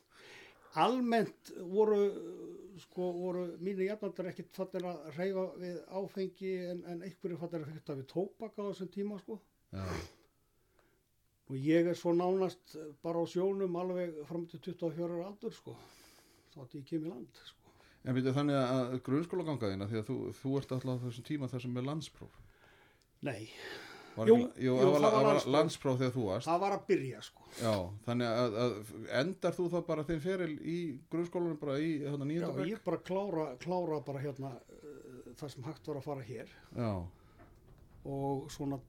[0.82, 2.00] Almennt voru,
[2.82, 7.74] sko, voru mínu jafnaldar ekkit fattir að reyfa við áfengi en, en einhverju fattir að
[7.76, 9.40] fyrta við tóbak á þessum tíma, sko.
[9.74, 9.86] já.
[11.52, 15.76] Og ég er svo nánast bara á sjónum alveg fram til 24 ára aldur, sko.
[16.56, 17.64] Þátt ég kem í land, sko.
[18.04, 21.52] En byrju þannig að grunnskóla gangaðina því að þú, þú ert alltaf á þessum tíma
[21.52, 22.40] þessum með landspróf
[23.24, 23.48] Nei,
[24.14, 25.98] Jú, jú, það var, var landspróf.
[25.98, 27.46] þegar þú varst það var að byrja, sko.
[27.58, 27.74] Já,
[28.06, 28.76] þannig að, að
[29.24, 30.78] endar þú þá bara þinn feril í
[31.10, 32.70] grunnskólanum bara í hérna Já, nýjönda bekk?
[32.70, 36.92] ég bara klára, klára bara hérna uh, það sem hægt var að fara hér Já,
[38.14, 38.80] og svona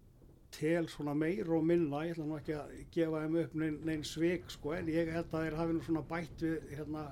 [0.54, 4.04] tel svona meir og minna, ég ætla nú ekki að gefa þeim upp neinn nein
[4.06, 7.08] svik, sko, en ég held að þeir hafi nú svona bætt við, hérna,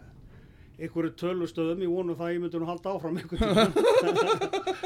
[0.79, 3.73] einhverju tölustöðum, ég vonu það að ég myndi nú halda áfram einhvern tímann.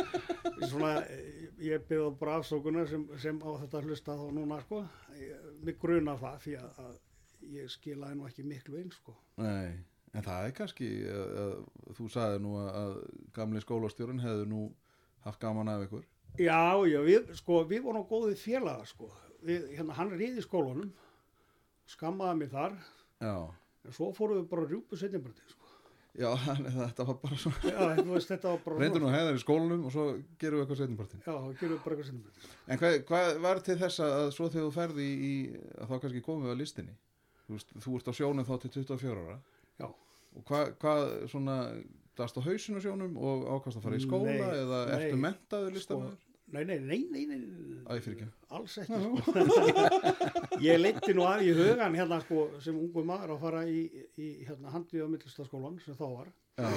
[0.71, 4.83] svona, eh, ég byrði bara afsókunar sem, sem á þetta hlusta þá núna, sko,
[5.17, 9.15] ég, mig gruna það því að, að ég skilaði nú ekki miklu inn, sko.
[9.41, 9.77] nei,
[10.13, 11.55] en það er kannski að, að,
[11.99, 12.99] þú sagði nú að, að
[13.39, 14.65] gamli skólastjórun hefðu nú
[15.27, 16.05] haft gaman af ykkur.
[16.37, 19.11] Já, já, við, sko, við vorum góðið félaga, sko,
[19.47, 20.93] við, hérna, hann ríði í skólanum,
[21.89, 22.77] skammaði mig þar,
[23.17, 23.37] Já,
[23.87, 25.66] en svo fórum við bara rjúpu setjumbröndið, sko.
[26.17, 26.29] Já,
[26.77, 28.79] þetta var bara svona Já, veist, þetta var bara...
[28.83, 30.07] reyndu nú að heiða í skólanum og svo
[30.41, 32.49] gerum við eitthvað setjumpartin Já, gerum við bara eitthvað setjumbröndið.
[32.67, 35.35] En hvað, hvað var til þess að svo þegar þú ferði í, í
[35.77, 36.97] að þá kannski komum við að listinni
[37.47, 39.39] þú, veist, þú ert á sjónum þá til 24 ára
[39.83, 39.87] Já.
[39.91, 41.59] og hvað, hvað svona
[42.17, 44.95] dast á hausinu á sjónum og ákast að fara í skóla Nei, eða nei.
[44.97, 46.23] ertu mentaður listamæður?
[46.55, 47.39] Nei, nei, nei, nei, nei,
[47.91, 49.33] Æ, fyrir ekki alls ekki, sko.
[50.67, 53.81] ég leiti nú að í hugan hérna, sko, sem ungu maður að fara í,
[54.15, 56.31] í hérna, handið á millistaskólan sem þá var.
[56.63, 56.69] Já,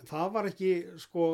[0.00, 0.70] En það var ekki,
[1.04, 1.26] sko,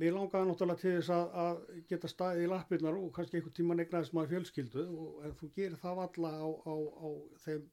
[0.00, 3.76] mér langaði náttúrulega til þess að, að geta staðið í lappirnar og kannski einhvern tíma
[3.78, 7.08] negnaðist maður fjölskyldu og en þú gerir það alla á, á, á
[7.44, 7.64] þeim,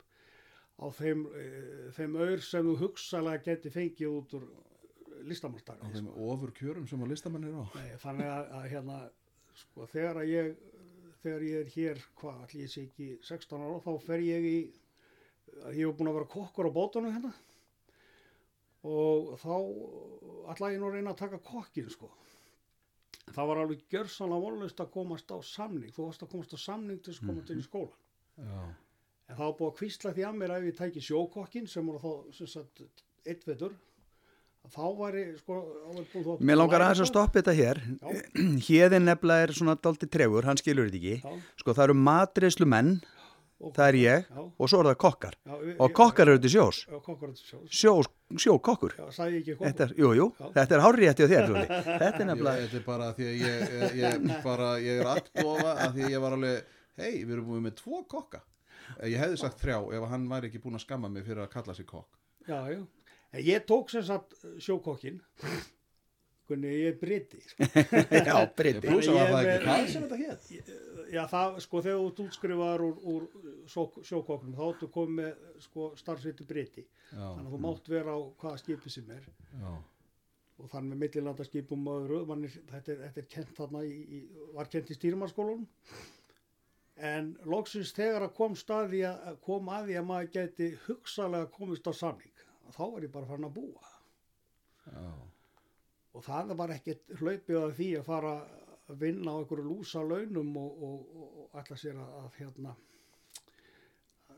[0.77, 1.47] á þeim, e,
[1.97, 4.47] þeim aur sem þú hugsalega geti fengið út úr
[5.25, 5.91] á listamannstari.
[5.95, 8.97] þeim ofur kjörum sem að listamenn er á Nei, þannig að, að hérna,
[9.61, 10.51] sko, þegar að ég,
[11.23, 14.55] þegar ég er hér, hvað, allir ég sé ekki 16 ára, þá fer ég í,
[15.73, 17.33] ég hef búin að vera kokkur á bótunum hérna
[18.85, 19.53] og þá
[20.53, 22.11] ætlaði ég nú reyna að taka kokkin, sko.
[23.33, 26.99] Það var alveg gjörsanlega vonlust að komast á samning, þú varst að komast á samning
[27.01, 27.95] til að komast inn í skólan.
[28.37, 28.59] Já,
[29.25, 32.01] En það var búið að kvísla því að mér að ég tæki sjókokkin sem voru
[32.03, 32.11] þá
[33.25, 33.73] eitt vetur
[34.73, 37.81] þá væri sko Mér langar aðeins að stoppa þetta hér.
[38.67, 41.17] Hérðin nefnilega er svona daldi tregur, hann skilur þetta ekki.
[41.21, 41.59] Já.
[41.61, 42.95] Sko það eru matreyslu menn,
[43.63, 44.41] Og- það er ég, Já.
[44.59, 45.35] og svo er það kokkar.
[45.47, 46.79] Já, ég- Og kokkar eru til sjós.
[46.91, 46.99] Eru
[47.39, 47.69] sjós.
[47.71, 47.93] Sjó,
[48.35, 48.95] sjókokkur.
[48.99, 49.67] Já, sagði ég ekki kokkur.
[49.69, 50.25] Þetta er, jú, jú,
[50.57, 51.47] þetta er hárri eftir þér.
[51.87, 55.71] Þetta er nefnilega, þetta er bara því að ég, ég, ég, bara, ég er aðdofa
[55.85, 58.41] að því að ég var alveg, hei, við erum búin með tvo kokka.
[58.99, 61.49] Eh, Ég hefði sagt þrjá ef hann væri ekki búin að skamma mig fyrir að
[61.55, 62.11] kalla sig kokk.
[62.45, 62.83] Já, já.
[63.35, 65.17] En ég tók sem sagt sjókokkin.
[66.45, 67.39] Hvernig ég er briti.
[67.41, 67.65] Sko.
[68.29, 70.69] já, blúsa Ég var það er ekki með- sem þetta hétt.
[71.15, 73.25] Já, það, sko, þegar þú ert útskrifaðar úr, úr
[73.73, 76.83] sjó- sjókokknum, þá áttu komið með, sko, starfsveitu briti.
[77.11, 79.25] Þannig að þú mátt vera á hvaða skipi sem er.
[79.57, 79.73] já,
[80.55, 84.19] Og þannig með millilandaskipum og öðru, er, þetta, er, þetta er kent þarna í, í
[84.55, 85.65] var kent í stýrumarskólanum.
[87.09, 91.89] En loksins þegar að kom staði að kom að því að maður geti hugsalega komist
[91.89, 92.31] á samning,
[92.73, 93.93] þá var ég bara farin að búa.
[94.85, 95.05] já.
[96.15, 98.33] og það var ekkert hlaupið að því að fara
[98.85, 102.75] að vinna á einhverju lúsa launum og, og, og, og ætla sér að, að hérna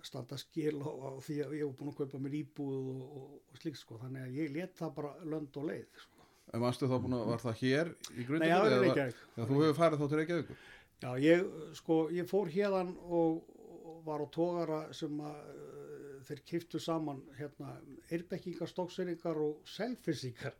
[0.07, 3.81] standa skil á, á því að ég hef búin að kaupa mér íbúð og, slíkt
[3.81, 6.25] sko þannig að ég let það bara lönd og leið sko.
[6.55, 8.51] En varstu þá búin að, var það hér í Nei, grundinu?
[8.53, 9.21] það var Reykjavík.
[9.35, 10.51] Þú hefur farið þá til Reykjavík.
[10.97, 13.41] Já, ég sko, ég fór hérðan og,
[14.07, 15.39] var á tógara sem að
[16.27, 17.77] þeir kiftu saman hérna
[18.13, 20.55] erbekkingar, stokkseringar og selfissingar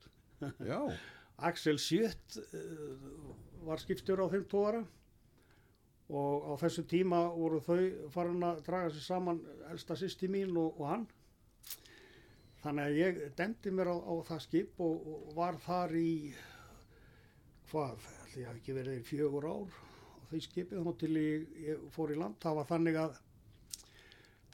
[0.63, 0.79] Já,
[1.49, 3.33] Axel Sjött uh,
[3.67, 4.83] var skiptur á þeim tóara
[6.07, 10.77] og á þessu tíma voru þau farin að draga sér saman elsta sýsti mín og,
[10.79, 11.07] og hann.
[12.63, 16.13] Þannig að ég demdi mér á, á það skip og, og var þar í
[17.71, 21.83] hvað, ég hafi ekki verið í fjögur ár á því skipið þá til ég, ég
[21.91, 22.39] fór í land.
[22.43, 23.19] Það var þannig að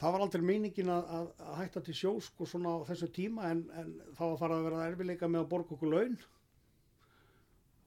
[0.00, 3.50] það var aldrei meiningin að, að, að hætta til sjósk og svona á þessu tíma
[3.52, 6.16] en, en það var farið að vera erfileika með að borga okkur laun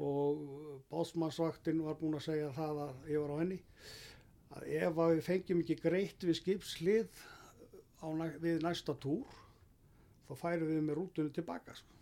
[0.07, 0.43] og
[0.91, 3.59] básmannsvaktin var búin að segja það að ég var á henni
[4.57, 7.21] að ef að við fengjum ekki greitt við skipslið
[8.01, 8.07] á,
[8.43, 9.37] við næsta túr
[10.27, 11.95] þá færum við með rútunum tilbaka sko.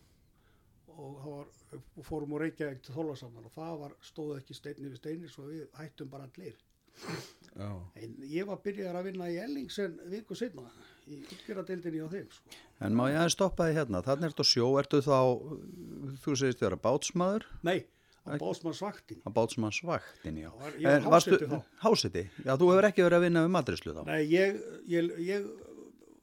[0.96, 4.92] og það var og fórum úr Reykjavík til Þólasamnar og það var, stóð ekki steinni
[4.92, 6.56] við steinni svo við hættum bara allir.
[7.96, 10.66] En ég var byrjar að vinna í Ellingsen viku setna
[11.08, 12.56] í útgjörðadeildinni á þeim sko.
[12.84, 15.18] En má ég aðeins stoppa því hérna, þannig ertu sjó, ertu þá,
[16.24, 17.78] þú segist þér að bátsmaður, nei,
[18.26, 20.50] á básmannsvaktin að bátsmannsvaktin, já.
[20.64, 21.58] Var- ég var háseti þá.
[21.86, 24.02] Háseti, já, þú hefur ekki verið að vinna um matrislu þá.
[24.10, 25.46] Nei, ég, ég, ég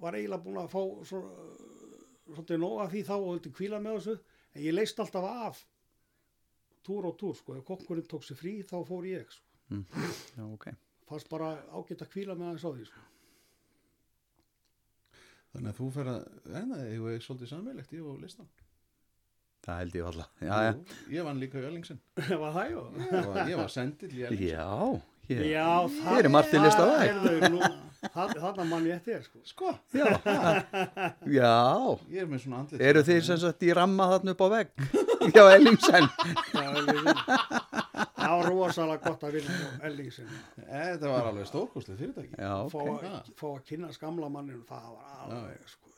[0.03, 1.23] var eiginlega búin að fá svo,
[2.33, 4.19] svolítið nóg af því þá og vildi kvíla með þessu
[4.53, 5.63] en ég leist alltaf af
[6.83, 9.47] túr og túr sko, ef kokkurinn tók sér frí þá fór ég sko.
[9.71, 10.67] Já, ok.
[11.09, 13.01] fannst bara ágætt að kvíla með hans á því sko.
[15.53, 16.21] Þannig að þú fer að,
[16.57, 18.49] en það er svolítið sammeilegt, ég var á listan.
[19.63, 20.31] Það held ég alltaf.
[20.43, 20.73] Já, já.
[21.15, 21.99] Ég vann líka í Öllingsen.
[22.43, 22.71] var það?
[22.73, 22.77] Ég
[23.13, 24.49] var, ég var sendill í Öllingsen.
[24.49, 24.69] Já,
[25.29, 25.45] hér.
[25.53, 25.69] Já,
[26.01, 27.03] það er margt til list á það.
[27.05, 27.61] heyrðu, nú,
[28.17, 29.43] það- Þarna mann ég eftir sko.
[29.53, 30.09] Sko, Já,
[31.39, 31.53] já.
[32.11, 32.83] ég er með svona andlit.
[32.89, 34.73] Eru þið sem sagt í ramma þarna upp á vegg?
[35.37, 36.09] Já, Ellingsen.
[36.51, 37.82] Það var- það
[38.39, 40.29] var rosalega gott að vinna á Ellingsen
[40.63, 42.35] Eh, Þetta var alveg stórkostlið fyrirtæki.
[42.39, 43.07] Já, fá, ok.
[43.09, 45.89] að, fá að kynna skamla manninu það var alveg sko.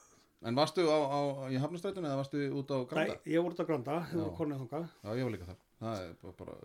[0.45, 3.15] En varstu á, á, í Hafnastrættunni eða varstu út á Nei, Granda?
[3.25, 4.35] ég voru út að granda, voru Já.
[4.41, 5.61] konið þangað Já, ég var líka þar.
[5.85, 6.57] Það er bara, bara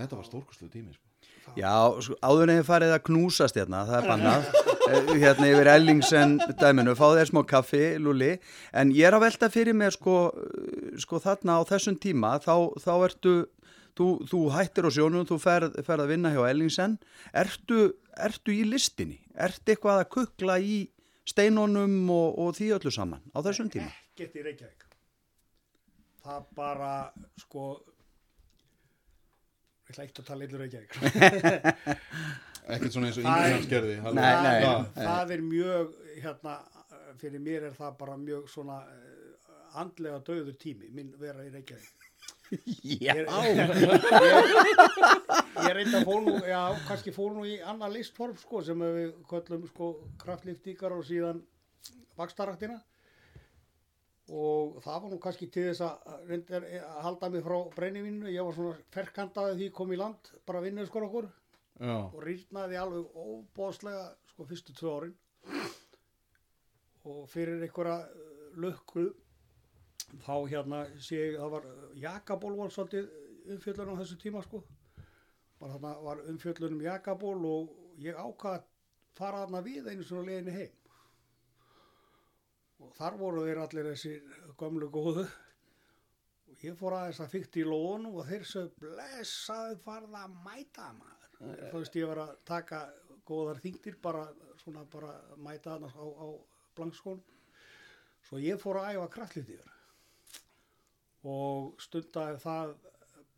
[0.00, 1.06] þetta var stórkostlið tími, sko.
[1.56, 1.72] Já,
[2.04, 4.50] sko, áður en þið farið að knúsast hérna, það er bannað,
[4.90, 8.30] Eh, hérna yfir Ellingsen dæminu, fá þér smá kaffi, Lúli,
[8.74, 12.74] en ég er að velta fyrir mér sko, eh, sko þarna á þessum tíma, þá,
[12.80, 13.34] þá ertu,
[13.98, 16.96] þú, þú hættir á sjónum, þú ferð, ferð að vinna hjá Ellingsen,
[17.42, 17.80] ertu,
[18.16, 20.80] ertu í listinni, ertu eitthvað að kukla í
[21.28, 23.90] steinunum og, og því öllu saman á þessum tíma?
[24.14, 24.86] Ekkert í Reykjavík.
[26.20, 26.92] Það bara,
[27.40, 27.66] sko,
[29.88, 30.92] ég ætla ekki að tala eitthvað Reykjavík.
[32.70, 33.94] Ekkert svona eins og Ingemar gerði.
[33.96, 35.06] Nei, það, nei, er, nei.
[35.06, 36.58] það er mjög, hérna,
[37.20, 42.06] fyrir mér er það bara mjög svona uh, andlega döður tími, minn vera í Reykjavík.
[42.50, 43.70] Já, Ég, ég,
[45.60, 49.12] ég reynda að fór nú, já, kannski fór nú í annað listform, sko, sem við
[49.30, 51.44] köllum, sko, kraftliftíkar og síðan
[52.18, 52.80] vakstaraktina
[54.30, 58.46] og það var nú kannski til þess að reynda að halda mig frá brennivinu, ég
[58.46, 61.30] var svona ferkantaði því ég kom í land, bara vinnur skor okkur.
[61.80, 65.14] Já, og rýrnaði alveg óbóðslega sko fyrstu tvö árin.
[67.08, 67.96] Og fyrir einhverja
[68.60, 69.08] lukku
[70.24, 71.68] þá hérna sé ég það var
[72.02, 73.10] jakaból var svolítið
[73.54, 74.62] umfjöllun á þessu tíma sko
[75.60, 78.66] var, þarna, var umfjöllun um jakaból og ég ákvað að
[79.18, 80.76] fara þarna við einu svona leiðinni heim
[82.80, 84.16] og þar voru þeir allir þessi
[84.60, 85.28] gömlu góðu
[86.60, 91.28] ég fór aðeins að fykta í lónum og þeir svo blessaði farða að mæta maður.
[91.40, 92.80] Þú veist, ég var að taka
[93.28, 94.26] góðar þingdir bara,
[94.60, 96.26] svona bara mæta þarna á, á
[96.76, 97.22] blankskónum.
[98.28, 99.76] Svo ég fór að æfa kraftlítið yfir.
[101.28, 102.74] Og stundaði það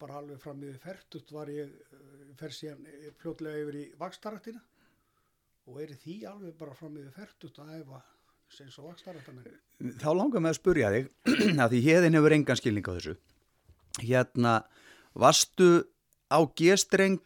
[0.02, 2.86] bara alveg fram yfir fertut var ég, eh, fer síðan
[3.20, 4.62] fljótlega yfir í vakstarættina
[5.70, 8.02] og er því alveg bara fram yfir fertut að æfa
[8.52, 9.42] sinns og vakstarættina.
[10.02, 11.08] Þá langar mig að spurja þig,
[11.62, 13.16] að því hérðin hefur engan skilning á þessu.
[14.02, 14.52] Hérna,
[15.14, 15.70] varstu
[16.32, 17.22] á gestreng,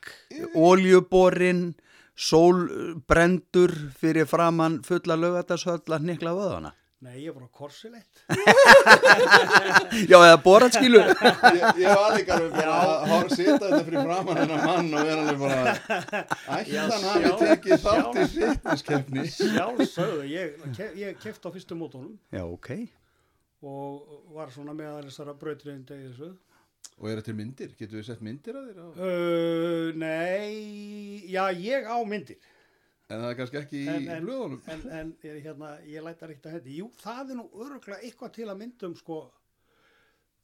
[0.54, 1.74] oljuborinn,
[2.16, 6.72] sólbrendur fyrir framann fulla lögatashöll að nikla vöðana?
[7.04, 8.22] Nei, ég var á korsilett.
[10.10, 11.02] Já, eða borat skilu.
[11.04, 15.04] Ég, ég var líka alveg bara að horfa sita þetta fyrir framann hennar mann og
[15.04, 15.74] vera alveg bara
[16.56, 19.26] ættan hafi tekið þátt í fitnesskeppni.
[19.36, 20.56] Sjálfsögðu, ég,
[21.02, 22.72] ég kefti á fyrstu mótónum Já, ok.
[23.60, 26.32] og var svona með þessara brautriðindi í þessu.
[26.96, 27.76] Og er þetta myndir?
[27.76, 28.80] Getur við sett myndir að þér?
[28.80, 28.88] Á?
[28.96, 32.40] Uh, nei, já, ég á myndir.
[33.06, 34.60] En það er kannski ekki í En- en- blöðunum.
[34.72, 36.72] En, en ég, hérna, ég læta ekkert að þetta.
[36.74, 39.18] Jú, það er nú öruglega eitthvað til að myndum, sko.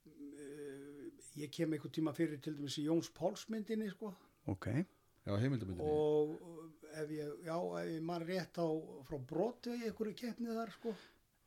[0.07, 1.09] Uh,
[1.41, 4.13] ég kem einhver tíma fyrir til dæmis í Jóns Páls myndinni, sko.
[4.51, 4.69] Ok.
[5.23, 5.87] Já, heimildamyndinni.
[5.87, 6.39] Og
[6.99, 8.67] ef ég, já, ef ég maður rétt á
[9.09, 10.95] frá broti í einhverju keppni þar, sko.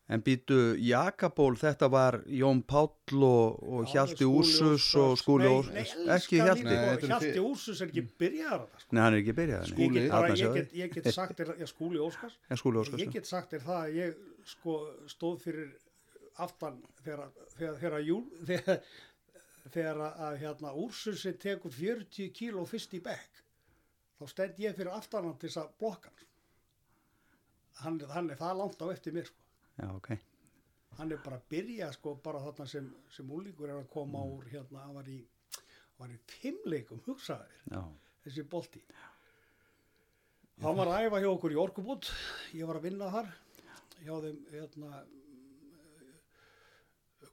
[0.05, 5.15] En býtu Jakaból, þetta var Jón Páll og, og Já, Hjalti Úrsus og.
[5.17, 5.71] Skúli Úrsus.
[5.73, 6.67] nei, Ekki Hjalti.
[6.77, 8.91] er Hjalti Úrsus er ekki byrjaðar sko.
[8.93, 9.63] Nei, hann er ekki byrjað.
[9.65, 12.55] Ég Skúli, get, bara, Þarna ég, get, ég get sagt þér, já, skúli Óskars, Já,
[12.61, 13.01] Skúli Óskars.
[13.01, 14.19] ég get sagt þér það að ég
[14.51, 14.75] sko
[15.09, 15.71] stóð fyrir
[16.45, 17.23] aftan þegar,
[17.57, 18.77] þegar, þegar, júl, þegar,
[19.73, 23.41] þegar að, hérna úrsusi tekur 40 kíló fyrst í bekk,
[24.21, 26.29] þá stend ég fyrir aftan hann til þess að blokka hann.
[27.81, 29.41] Hann, hann er það langt á eftir mér, sko.
[29.75, 30.11] Já, ok.
[30.95, 34.45] Hann er bara að byrja, sko, bara þarna sem, sem úlingur er að koma úr,
[34.51, 37.83] hérna, hann var í, í fimmleikum, hugsaði þér Já.
[38.23, 38.81] þessi bolti
[40.63, 42.09] hann var að æfa hjá okkur í Orkubút
[42.55, 43.31] ég var að vinna þar
[44.05, 45.01] hjá þeim hérna,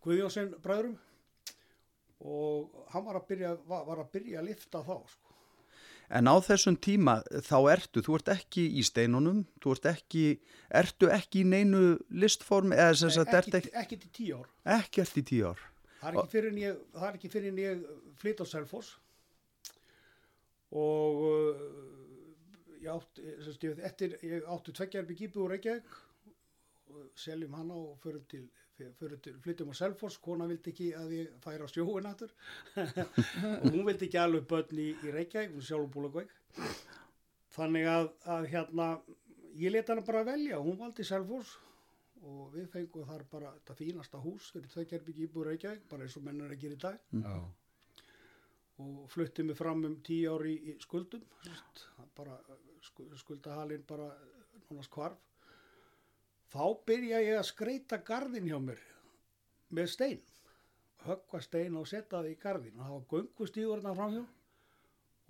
[0.02, 0.96] Guðjónsson bræðurum
[2.26, 5.21] og hann var að byrja, var, var að, byrja að lifta þá sko.
[6.12, 10.24] En á þessum tíma þá ertu, þú ert ekki í steinunum, þú ert ekki,
[10.82, 15.52] ertu ekki í neinu listform ert ekki, ekki, ekki til tíu ár ekkert í tíu
[15.52, 15.62] ár.
[16.02, 17.32] það er ekki fyrir en ég, ekki
[18.20, 18.96] flytt á Selfoss
[20.72, 21.64] og uh,
[22.82, 23.04] ég
[23.46, 25.96] sagt, ég, eftir, ég átti tveggjarbi gípu úr Reykjavík
[27.16, 28.48] seljum hana og förum til,
[29.24, 32.32] til flyttum á Selfoss, kona vildi ekki að ég færa á sjóin aftur.
[33.62, 36.24] Og hún vildi ekki alveg börn í, í Reykjavík, hún sjálf búlega
[37.52, 38.86] þannig að, að hérna
[39.60, 41.56] ég leta hana bara velja, hún valdi Selfoss
[42.22, 46.24] og við fengum þar bara þetta fínasta hús fyrir tveggjarbi íbúr Reykjavík, bara eins og
[46.28, 47.02] mennur að gera í dag.
[47.24, 47.40] Já.
[48.82, 51.20] og fluttið mig fram um tíu ári í, í skuldum
[52.16, 52.38] bara
[52.82, 54.08] sku- skuldahalinn bara
[54.70, 55.18] nánast hvarf
[56.52, 58.80] þá byrja ég að skreita garðin hjá mér
[59.72, 60.20] með stein.
[61.02, 64.24] Höggva stein og setja það í garðin og það var göngustíðurna framhjá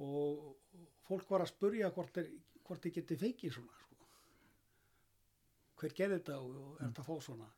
[0.03, 4.09] og fólk var að spurja hvort þeir geti feikið svona sko.
[5.81, 7.49] hver gerði þetta og, og er þetta að fá svona?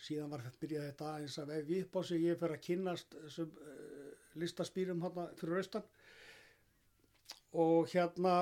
[0.00, 2.22] Síðan var þetta byrjað þetta eins að ef á sig.
[2.24, 5.86] Ég fer að kynnast þessum uh, listaspýrum hérna fyrir austan.
[7.60, 8.34] Og hérna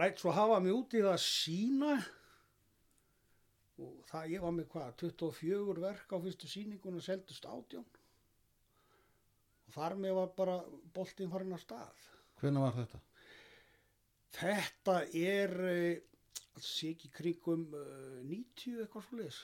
[0.00, 1.96] læt svo hafa mig út í það að sína
[3.82, 7.86] og það ég var með hvað 24 verk á fyrstu síningun og seldust átjón
[9.64, 10.56] og þar með var bara
[10.94, 12.04] boltinn farin á stað
[12.40, 13.00] Hvenær var þetta?
[14.34, 19.42] þetta er uh, sé ekki kringum uh, 90 eitthvað svo leis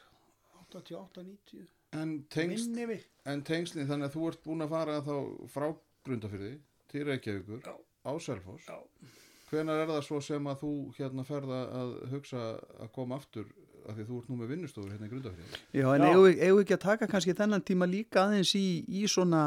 [0.71, 2.71] 88-90 En, tengst,
[3.27, 5.15] en tengsli þannig að þú ert búin að fara þá
[5.51, 5.65] frá
[6.07, 6.53] Grundafyrði
[6.91, 7.73] til Reykjavíkur Já.
[8.07, 8.69] á Selfoss.
[8.69, 8.79] Já.
[9.51, 12.45] Hvenær er það svo sem að þú hérna ferða að hugsa
[12.79, 13.51] að koma aftur
[13.91, 15.61] af því þú ert nú með vinnustofur hérna í Grundafyrði?
[15.77, 18.65] Já, en eigum við eigum við ekki að taka kannski þennan tíma líka aðeins í,
[18.89, 19.43] í svona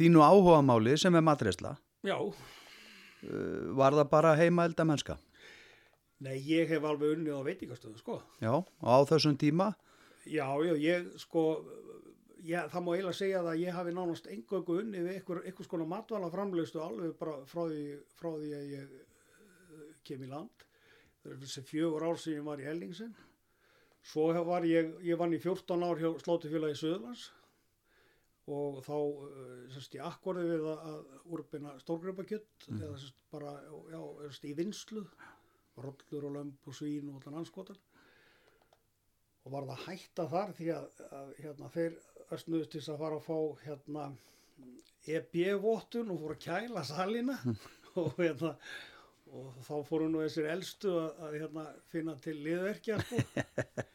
[0.00, 1.76] þínu áhugamáli sem er matreysla.
[2.06, 2.18] já,
[3.26, 5.14] Uh, var það bara heima elda mennska?
[6.20, 9.70] nei ég hef alveg unnið á veitingastöðu sko Já, og á þessum tíma?
[10.28, 11.42] Já, já, ég sko,
[12.44, 15.88] já, það má eiginlega segja að ég hafi nánast engöngu unni við einhver, einhvers konar
[15.90, 17.82] matvæla framleiðstu alveg bara frá því,
[18.20, 20.66] frá því að ég uh, kem í land.
[21.24, 23.16] Það er þessi fjögur ár sem ég var í Hellingsen.
[24.06, 27.30] Svo var ég, ég vann í 14 ár hjá Slótufélagi Söðlands
[28.46, 29.30] og þá uh,
[29.74, 31.00] sérst, ég akkorði við að,
[31.34, 33.56] úrbina stórgripakjött eða sérst, bara
[33.90, 33.98] já,
[34.28, 35.02] sérst, í vinslu,
[35.82, 37.80] rollur og lömp og svín og allan anskotan
[39.46, 41.98] og var það hætta þar því að, að hérna, þeir
[42.30, 44.06] þess að fara að fá hérna
[45.06, 47.36] EB-vottun og fór að kæla salina
[48.02, 48.54] og hérna
[49.36, 53.22] og þá fóru nú þessir elstu að, að hérna, finna til liðverkja sko.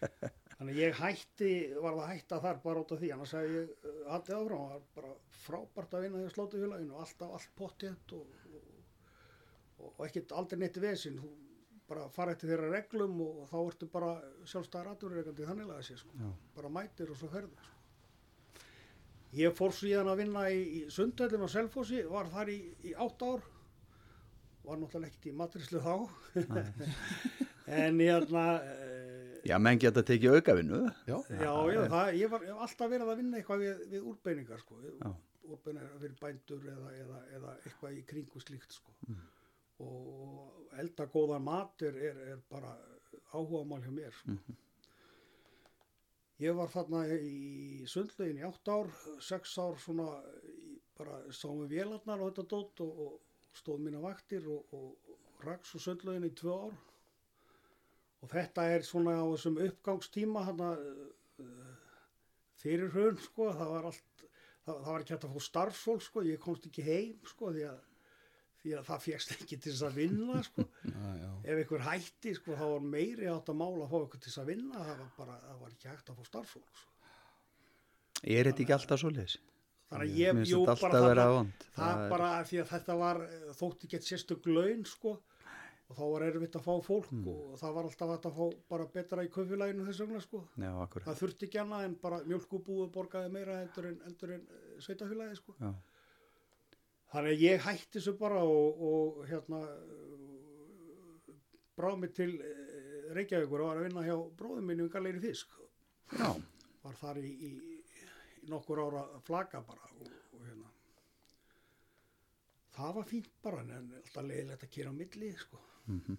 [0.62, 1.52] þannig ég hætti
[1.82, 3.12] var það hætta þar bara út af því.
[3.16, 4.60] Annars hefði ég uh, haldið áfram.
[4.62, 10.04] Og var bara frábært að vinna í slótufélaginu og alltaf allt pottið og, og, og
[10.06, 11.32] ekkert aldrei neitt vesinn þú
[11.92, 14.12] bara fara eftir þeirra reglum og, og þá ertu bara
[14.48, 16.32] sjálfstæðar aðurreikandi þannig að sé sko.
[16.56, 17.80] Bara mætir og svo ferður sko.
[19.36, 23.26] ég fór síðan að vinna í, í Sundhöllin og Selfossi var þar í, í átt
[23.28, 23.44] ár.
[24.62, 25.96] Var náttúrulega ekkert í matrislu þá.
[27.72, 28.91] En hérna eh,
[29.48, 30.80] Já, menn geta tekið aukavinnu.
[31.10, 34.80] Já, já, já, það, ég var alltaf verið að vinna eitthvað við, við úrbeiningar sko,
[35.50, 38.94] úrbeiningar fyrir bændur eða, eða, eða eitthvað í kringu slíkt sko.
[39.82, 42.76] og elda góðan mat er, er, bara
[43.34, 44.38] áhuga mál hjá mér sko.
[46.42, 50.08] ég var þarna í sundlegin í átt ár sex ár svona
[50.46, 54.94] í, bara sáum við vélarnar og þetta dót og, og stóð mína vaktir og, og,
[55.10, 56.80] og raks og sundlegin í tvö ár
[58.22, 60.64] og þetta er svona á þessum uppgangstíma hann
[62.62, 64.26] fyrir hrun sko, það var allt
[64.66, 67.66] það, það var ekki hægt að fá starfsfólk sko, ég komst ekki heim sko því
[67.72, 67.80] að,
[68.62, 71.32] því að það fegst ekki til þess að vinna sko já, já.
[71.42, 74.44] ef einhver hætti sko þá var meiri átt að mála að fá einhver til þess
[74.44, 76.88] að vinna það var bara, það var ekki hægt að fá starfsfólk sko.
[78.22, 79.40] Er þetta ekki alltaf svoleiðis?
[79.92, 83.88] þannig að ég, jú, bara það Það er- bara því að þetta var eh, þótti
[83.90, 85.18] ekki sérstök laun sko
[85.92, 87.28] og þá var erfitt að fá fólk Hmm.
[87.28, 90.72] og það var alltaf að fá bara betra í kaufélaginu þess vegna sko Já,
[91.04, 94.46] það þurfti ekki annað en bara mjölkubúi borgaði meira heldur en, en
[94.86, 95.72] sveitafélagi sko Já.
[97.12, 99.60] þannig að ég hætti þessu bara og, og hérna
[101.78, 105.56] bráð mig til uh, Reykjavíkur og var að vinna hjá bróðum minni um Galleiri Fisk
[106.16, 106.32] Já.
[106.84, 107.52] var þar í, í,
[108.46, 110.70] í nokkur ára flaka bara og, og hérna
[112.76, 115.60] það var fínt bara en alltaf leiðilegt að kera á milli sko.
[115.92, 116.18] Mhm.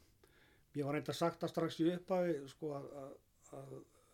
[0.76, 3.10] ég var reynda sagt að strax í upphafi sko, að, að,
[3.58, 3.72] að,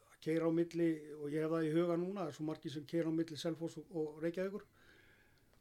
[0.08, 0.88] að keira á milli
[1.20, 3.36] og ég hef það í huga núna það er svo margir sem keira á milli
[3.38, 4.64] Selfoss og, og Reykjavíkur.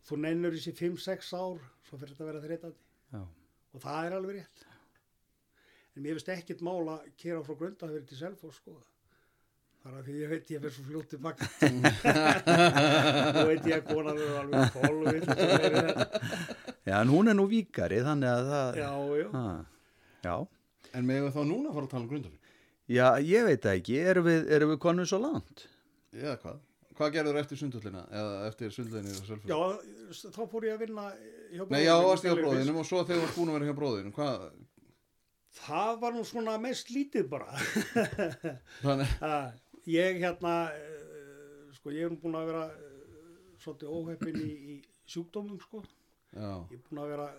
[0.08, 2.84] Þú nennur þessi 5-6 ár svo fyrir þetta að vera þreytandi.
[3.76, 4.66] Og það er alveg rétt.
[5.98, 8.76] En mér finnst ekkit mál að kera frá Grundahverju til Selfoss sko.
[9.84, 11.44] Þar að því ég veit ég fyrir svo fljótt tilbaka
[13.38, 15.26] og veit ég að konan er alveg fólvill
[16.88, 18.80] Já, en hún er nú víkari, þannig að það...
[18.82, 18.92] já,
[19.22, 19.28] já.
[19.36, 19.46] Ha.
[20.28, 20.36] Já.
[20.96, 22.54] En með þá núna fara að tala um grundafík?
[22.88, 23.98] Já, ég veit það ekki.
[24.14, 25.68] Erum við, erum við konum svo langt?
[26.16, 26.62] Eða hvað?
[26.98, 28.06] Hvað gerður eftir sundhöllina?
[28.10, 29.52] Eða eftir sundhöllinni og selfie?
[29.52, 31.10] já, þá fór ég að vinna
[31.52, 33.68] hjá Nei, já, varst ég á bróðinum og svo þegar þú varst búin að vera
[33.68, 34.48] hjá bróðinum, hvað?
[35.58, 37.54] það var nú svona mest lítið bara
[38.84, 39.48] Þannig, að
[39.98, 45.10] ég hérna uh, sko ég er nú búin að vera uh, svolítið óheppin í, í
[45.10, 47.30] sjúkdómum sko já, Ég er búin að vera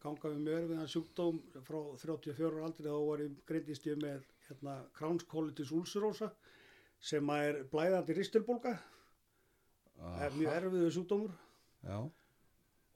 [0.00, 4.24] ganga við mjög hann sjúkdóm frá 34 ára aldrei þá var ég greindist ég með
[4.48, 6.30] hérna kránskólitis úlsurósa
[7.10, 8.74] sem er blæðandi ristilbólga.
[10.24, 11.34] Er mjög erfiðu sjúkdómur.
[11.84, 11.98] Já,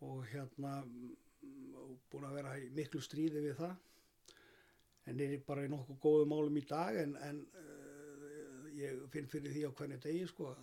[0.04, 0.78] og hérna
[2.12, 3.74] búin að vera í miklu stríði við það.
[5.08, 9.52] En er bara í nokkuð góðu málum í dag en, en uh, ég finn fyrir
[9.52, 10.54] því á hvernig degi sko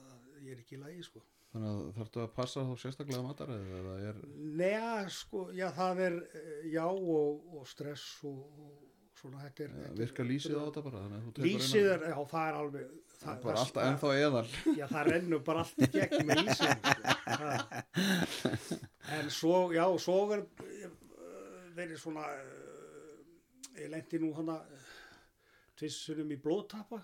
[0.41, 1.21] ég er ekki í lagi sko
[1.51, 4.21] þannig að þarftu að passa þá sérstaklega matar eða er,
[4.61, 9.77] Nei, sko, já það er eh, já og, og stress og, og svona þetta er,
[9.83, 11.21] ja, virkar lýsið á þetta bara?
[11.45, 14.47] Lýsið er, já það er alveg Það er bara alltaf ennþá eðal.
[14.79, 17.11] Já það rennur bara allt í gegn með lýsið sko.
[17.27, 18.71] Það.
[19.19, 20.87] En svo, já, svo verið
[21.75, 24.57] verið svona eh, ég lendi nú hana
[25.79, 27.01] tvissunum í blóðtappa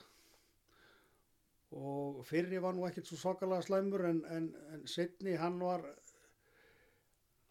[1.75, 5.83] og fyrri var nú ekkert svo svakalega slæmur en, en, en setni hann var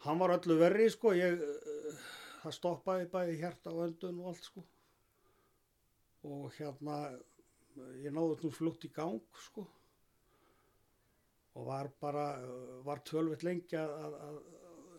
[0.07, 1.13] hann var öllu verri sko.
[1.17, 2.03] Ég, eh,
[2.43, 4.65] það stoppaði bæði hjarta og öndun og allt sko.
[6.27, 6.99] Og hérna
[8.03, 9.67] ég náði nú flutt í gang sko.
[11.57, 12.27] Og var bara
[12.85, 14.41] var tölvitt lengi að, að,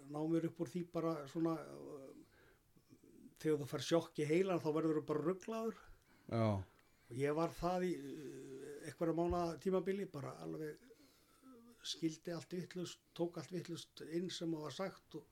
[0.09, 1.57] ná mér upp úr því bara svona
[3.37, 5.81] þegar þú fær sjokk í heilan þá verður þú bara rugglaður
[6.37, 7.91] og ég var það í
[8.87, 10.77] eitthvað mána tímabili bara alveg
[11.87, 15.27] skildi allt vittlust, tók allt vittlust inn sem það var sagt og,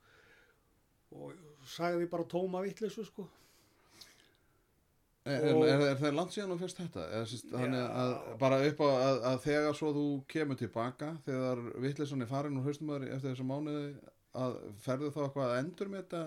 [1.16, 1.34] og
[1.68, 3.26] sagði bara tóma vittlusu sko
[5.26, 7.06] er, er, Og- er, er það langt síðan og fyrst þetta?
[7.52, 7.86] Þannig Já.
[8.04, 12.60] að bara upp á að, að þegar svo þú kemur tilbaka, þegar vittlesan er farin
[12.62, 13.88] úr haustumöður eftir þessu mánuði,
[14.36, 16.24] að ferðu þá eitthvað að endur með þetta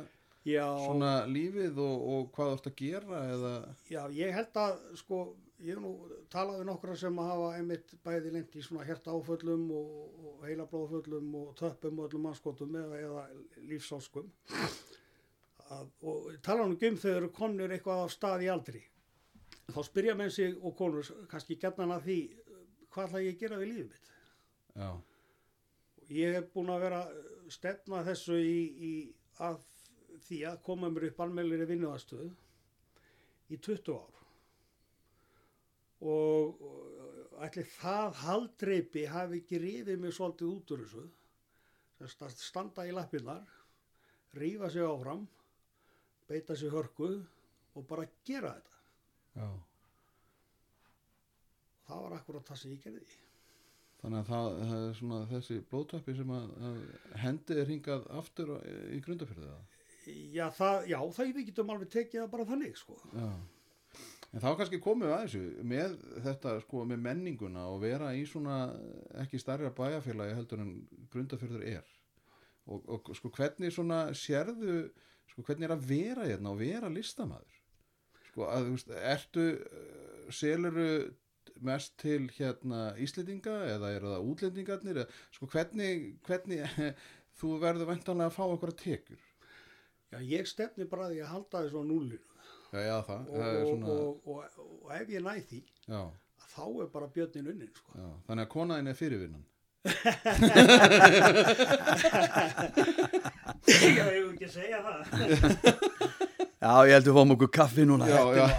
[0.48, 3.52] Já, svona lífið og, og hvað þú ert að gera eða,
[3.92, 5.18] já, ég held að sko
[5.58, 5.92] ég hef nú
[6.30, 11.32] talað við nokkra sem hafa einmitt bæði lent í svona hérta áföllum og, og heilablóðföllum
[11.40, 13.24] og töppum og öllum mannskotum eða, eða
[13.70, 14.30] lífsáskum.
[15.68, 18.82] Að, og tala nú um þegar eru konur eitthvað á stað í aldri.
[19.68, 22.20] Þá spyrja menn sig og konur kannski gerðan að því
[22.94, 24.12] hvað ætla ég að gera við lífið mitt?
[24.78, 24.90] Já,
[26.14, 27.02] ég hef búin að vera
[27.52, 28.92] stefna þessu í, í
[29.44, 29.58] að
[30.28, 32.30] því að koma mér upp almennir vinnuðastöðu
[33.48, 34.18] í 20 ár
[36.00, 36.62] og
[37.38, 41.04] og ætli það haldreipi hafi ekki rifið mig svolítið út úr þessu
[42.26, 43.46] að standa í lappinnar
[44.38, 45.22] rífa sig áfram
[46.28, 47.12] beita sig hörku
[47.78, 48.76] og bara gera þetta
[49.38, 49.48] já.
[51.86, 53.18] það var akkurat það sem ég gerði
[53.98, 56.76] Þannig að það, það er svona þessi blóðtöppi sem að, að
[57.22, 58.52] hendið er hingað aftur
[58.94, 59.54] í grundafyrðu
[60.34, 62.98] já, það, já, það við getum alveg tekið það bara þannig sko.
[63.10, 63.30] Já.
[64.28, 65.94] En þá kannski komum við að þessu með
[66.26, 68.58] þetta sko með menninguna og vera í svona
[69.22, 70.74] ekki stærra bæjarfélagi heldur en
[71.12, 71.86] grundafyrður er.
[72.68, 74.82] Og, og sko hvernig svona sérðu,
[75.32, 77.62] sko hvernig er að vera hérna og vera listamaður?
[78.28, 80.90] Sko að þú veist, ertu, uh, seluru
[81.64, 85.00] mest til hérna Íslendinga eða eru það útlendingarnir?
[85.02, 86.76] Eða, sko hvernig, hvernig
[87.40, 89.24] þú verður ventanlega að fá okkur að tekur?
[90.12, 92.37] já, ég stefni bara því að halda þessu á núlinu
[92.72, 94.38] Já, já, það, og, það er og, svona, og, og,
[94.84, 96.02] og ef ég næ því já,
[96.54, 97.90] þá er bara björnin unnin sko.
[97.96, 99.44] já, þannig að konaðin er fyrirvinnan.
[103.68, 104.98] Já, ég vil ekki segja það.
[106.58, 108.08] Já, ég held að við fáum okkur kaffi núna.
[108.10, 108.50] Já, ég er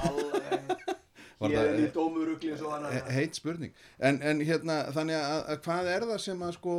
[1.40, 5.88] það- í dómurugli svo hann He- heit spurning en, en hérna þannig að, að hvað
[5.94, 6.74] er það sem að sko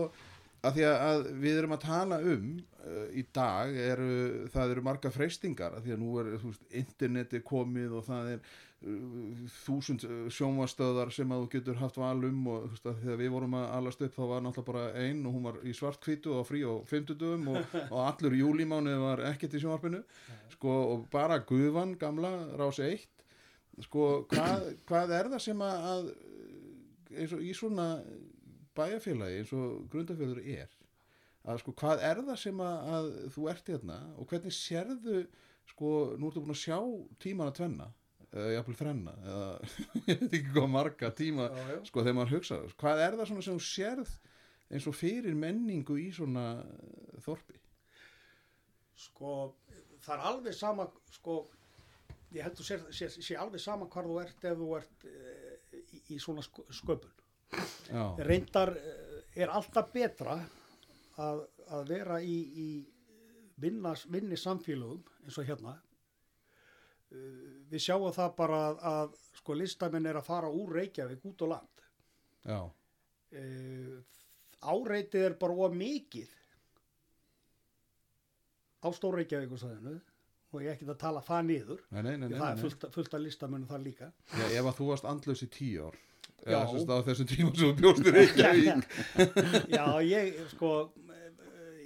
[0.61, 2.49] að því að, við erum að tala um
[2.85, 7.41] uh, í dag eru, það eru marga freystingar að því að nú er veist, interneti
[7.47, 12.43] komið og það er uh, þúsund uh, sjónvastöðar sem að þú getur haft val um
[12.53, 15.37] og veist að þegar við vorum að alast upp þá var náttúrulega bara ein og
[15.37, 19.63] hún var í svartkvítu og frí á fimmtudum og, og allur júlímánu var ekkert í
[19.65, 20.03] sjónvarpinu.
[20.57, 23.09] Sko og bara gufan gamla rás eitt.
[23.81, 27.87] Sko hvað, hvað er það sem að, að eins og í svona
[28.79, 30.71] bæjarfélagi eins og grundafélur er
[31.51, 35.23] að sko hvað er það sem að, að þú ert hérna og hvernig sérðu
[35.71, 36.79] sko nú ertu búin að sjá
[37.23, 37.87] tíman að tvenna
[38.31, 39.47] eða jafnvel þrenna eða
[40.11, 41.79] ég veit ekki hvað marga tíma Já, já.
[41.89, 44.13] sko þegar maður hugsa hvað er það svona sem þú sérð
[44.71, 46.45] eins og fyrir menningu í svona
[47.25, 47.57] þorpi
[49.01, 49.31] Sko,
[50.05, 51.35] það er alveg sama, sko,
[52.37, 55.23] ég held að sé, sé, sé alveg sama hvar þú ert ef þú ert e,
[55.81, 57.15] í, í svona sk- sköpun.
[57.91, 60.39] Já, Reyndar eh, er alltaf betra
[61.21, 62.69] að, að vera í, í
[63.61, 65.77] vinna, vinni samfélögum eins og hérna.
[67.11, 71.45] Eh, Við sjáum það bara að, að sko listamenn er að fara úr Reykjavík út
[71.45, 71.83] á land.
[72.45, 73.97] já, uh,
[74.61, 76.31] áreitið er bara of mikið
[78.81, 79.95] á Stórreikjavíkusæðinu
[80.51, 83.15] og ég er ekki að tala það niður nei, nei, nei, það er fullt, fullt
[83.19, 85.99] að listamönnum það líka Já, ef að þú varst andlaus í tíu ár
[86.47, 86.61] Já.
[86.71, 88.87] þess að þessum tíma sem þú bjóstir Reykjavík
[89.77, 90.71] já ég sko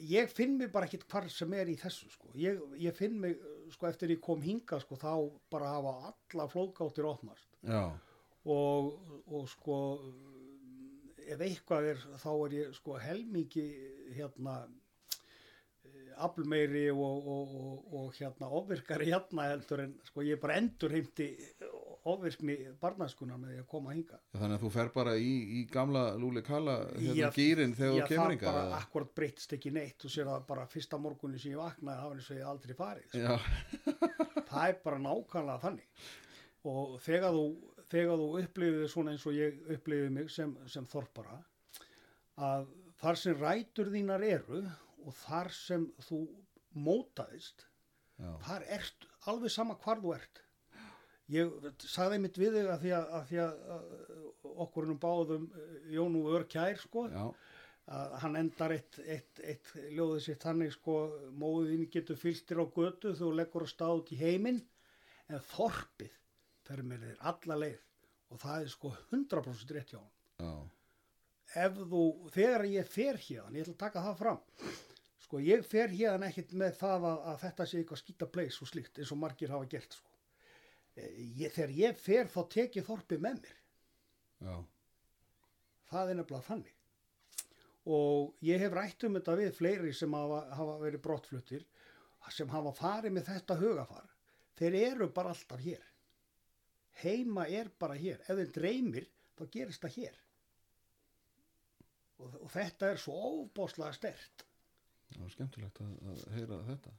[0.04, 2.30] ég finn mig bara ekkit hvar sem er í þessu sko.
[2.38, 3.38] ég, ég finn mig
[3.74, 5.12] sko eftir ég kom hinga sko þá
[5.52, 7.88] bara hafa alla flóðgáttir opnast Já,
[8.44, 8.94] og,
[9.26, 9.78] og sko
[11.24, 13.68] ef eitthvað er þá er ég sko helmingi
[14.14, 14.62] hérna
[16.24, 21.32] aflmeiri og, og, og, og hérna ofvirkari hérna heldur en sko ég bara endur heimti
[22.04, 26.02] ofvirkni barnaskunar með því að koma hinga þannig að þú fer bara í, í gamla
[26.20, 29.72] Lúli Kalla hérna Já, gýrin þegar Já, þú kemur það inga bara akkurat breytst ekki
[29.74, 30.04] neitt.
[30.04, 32.76] Og sér það bara fyrsta morgunni sem ég vaknaði það var eins og ég aldrei
[32.78, 33.22] farið sko.
[33.24, 33.34] Já,
[34.50, 36.06] það er bara nákvæmlega þannig.
[36.74, 37.46] Og þegar þú,
[37.94, 41.40] þegar þú upplifið svona eins og ég upplifið mig sem, sem þorpara
[42.44, 42.68] að
[43.00, 44.64] þar sem rætur þínar eru
[45.04, 46.24] og þar sem þú
[46.84, 47.66] mótaðist
[48.18, 50.43] já, þar ertu, alveg sama hvar þú ert
[51.32, 53.84] ég sagði mitt við þig að því að, að, því að,
[54.64, 57.06] okkur nú báðum eh, Jón og Örkjær sko.
[57.12, 57.24] Já,
[57.94, 60.94] að hann endar eitt, eitt, eitt ljóðið sitt þannig sko
[61.36, 64.62] móðin getur fylgtir á götu þú leggur að stað út í heiminn
[65.28, 66.14] en þorpið
[66.64, 67.82] fer með þér alla leið.
[68.32, 70.64] Og það er sko 100% rétt hjá hann
[71.54, 72.02] ef þú,
[72.34, 74.40] þegar ég fer hérna ég ætla að taka það fram
[75.24, 78.70] sko ég fer hérna ekkit með það að, að þetta sé eitthvað skýta place og
[78.70, 80.13] slíkt eins og margir hafa gert sko
[80.96, 83.60] ég, þegar ég fer þá tek ég þorpið með mér.
[84.44, 84.56] Já,
[85.90, 86.74] það er nefnilega þannig.
[87.94, 91.66] Og ég hef rætt um þetta við fleiri sem hafa, hafa verið brottfluttir
[92.32, 94.06] sem hafa farið með þetta hugafar
[94.56, 95.82] þeir eru bara alltaf hér.
[97.02, 98.22] Heima er bara hér.
[98.24, 100.18] Ef þeim dreymir þá gerist það hér.
[102.22, 104.44] Og, og þetta er svo óbáslega stert
[105.14, 106.92] Það var skemmtilegt að, að heyra þetta.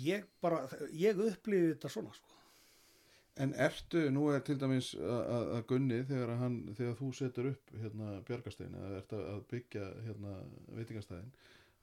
[0.00, 0.60] ég bara,
[0.94, 2.36] ég upplýði þetta svona sko
[3.38, 8.18] En ertu, nú er til dæmis að, Gunni þegar, hann, þegar þú setur upp hérna
[8.28, 10.34] bjargastein eða ert að, byggja hérna
[10.76, 11.32] veitingastæðin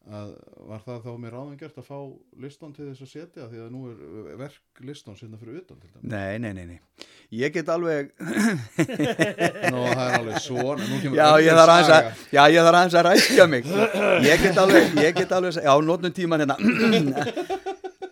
[0.08, 0.30] að
[0.70, 1.98] var það þá með ráðan gert að fá
[2.40, 5.90] listan til þess að setja því að nú er verk listan sinna fyrir utan til
[5.92, 6.08] dæmis.
[6.14, 7.08] Nei, nei, nei, nei.
[7.36, 8.14] Ég get alveg,
[9.74, 13.08] Nú það er alveg svona, já, ég þarf aðeins að, já, ég þarf aðeins að
[13.10, 13.72] rækja mig.
[14.24, 16.56] Ég get alveg, ég get alveg, já, nótnum tíman hérna.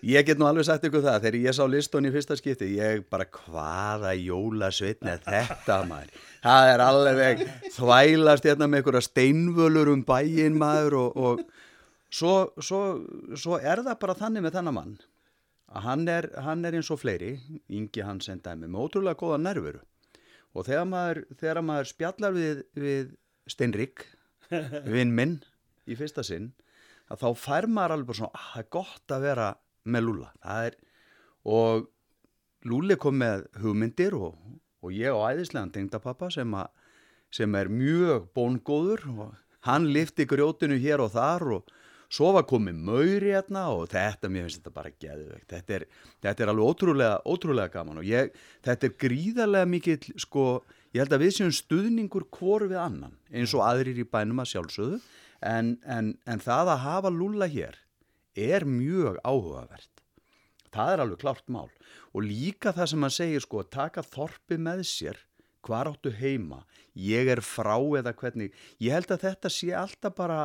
[0.05, 3.07] Ég get nú alveg sagt ykkur það, þegar ég sá listan í fyrsta skipti, ég
[3.09, 6.11] bara, hvaða jólasveitn er þetta maður?
[6.43, 7.41] Það er alveg
[7.73, 11.41] þvælast hérna með einhverja steinvölur um bæinn maður og, og
[12.13, 12.83] svo, svo,
[13.33, 14.93] svo er það bara þannig með þennan mann
[15.73, 17.33] að hann er, hann er eins og fleiri,
[17.73, 19.81] Ingi Hansen dæmi, með ótrúlega góða nervuru
[20.53, 23.13] og þegar maður, þegar maður spjallar við, við
[23.49, 24.05] Steinrik,
[24.85, 25.39] vinn minn
[25.89, 26.51] í fyrsta sinn,
[27.09, 29.53] að þá fær maður alveg svona, ah, það er gott að vera
[29.85, 30.31] með Lúla,
[31.45, 31.89] og
[32.65, 34.37] Lúli kom með hugmyndir og,
[34.81, 36.53] og ég og æðislegan tengdapappa sem,
[37.33, 39.27] sem er mjög bóngóður og
[39.67, 41.75] hann lifti grjótinu hér og þar og
[42.15, 45.47] svo var komið mauri hérna og þetta, mér finnst þetta bara geðveikt.
[45.51, 45.79] Þetta
[46.25, 48.33] þetta er alveg ótrúlega, ótrúlega gaman og ég,
[48.65, 50.47] þetta er gríðarlega mikill, sko,
[50.95, 54.55] ég held að við séum stuðningur hvor við annan eins og aðrir í bænum að
[54.55, 55.01] sjálfsögðu
[55.45, 57.77] en, en, en það að hafa lúlla hér
[58.35, 59.91] er mjög áhugavert.
[60.75, 61.69] Það er alveg klárt mál.
[62.15, 65.21] Og líka það sem hann segir sko að taka þorpi með sér
[65.65, 66.61] hvar áttu heima
[66.95, 68.53] ég er frá eða hvernig.
[68.79, 70.39] Ég held að þetta sé alltaf bara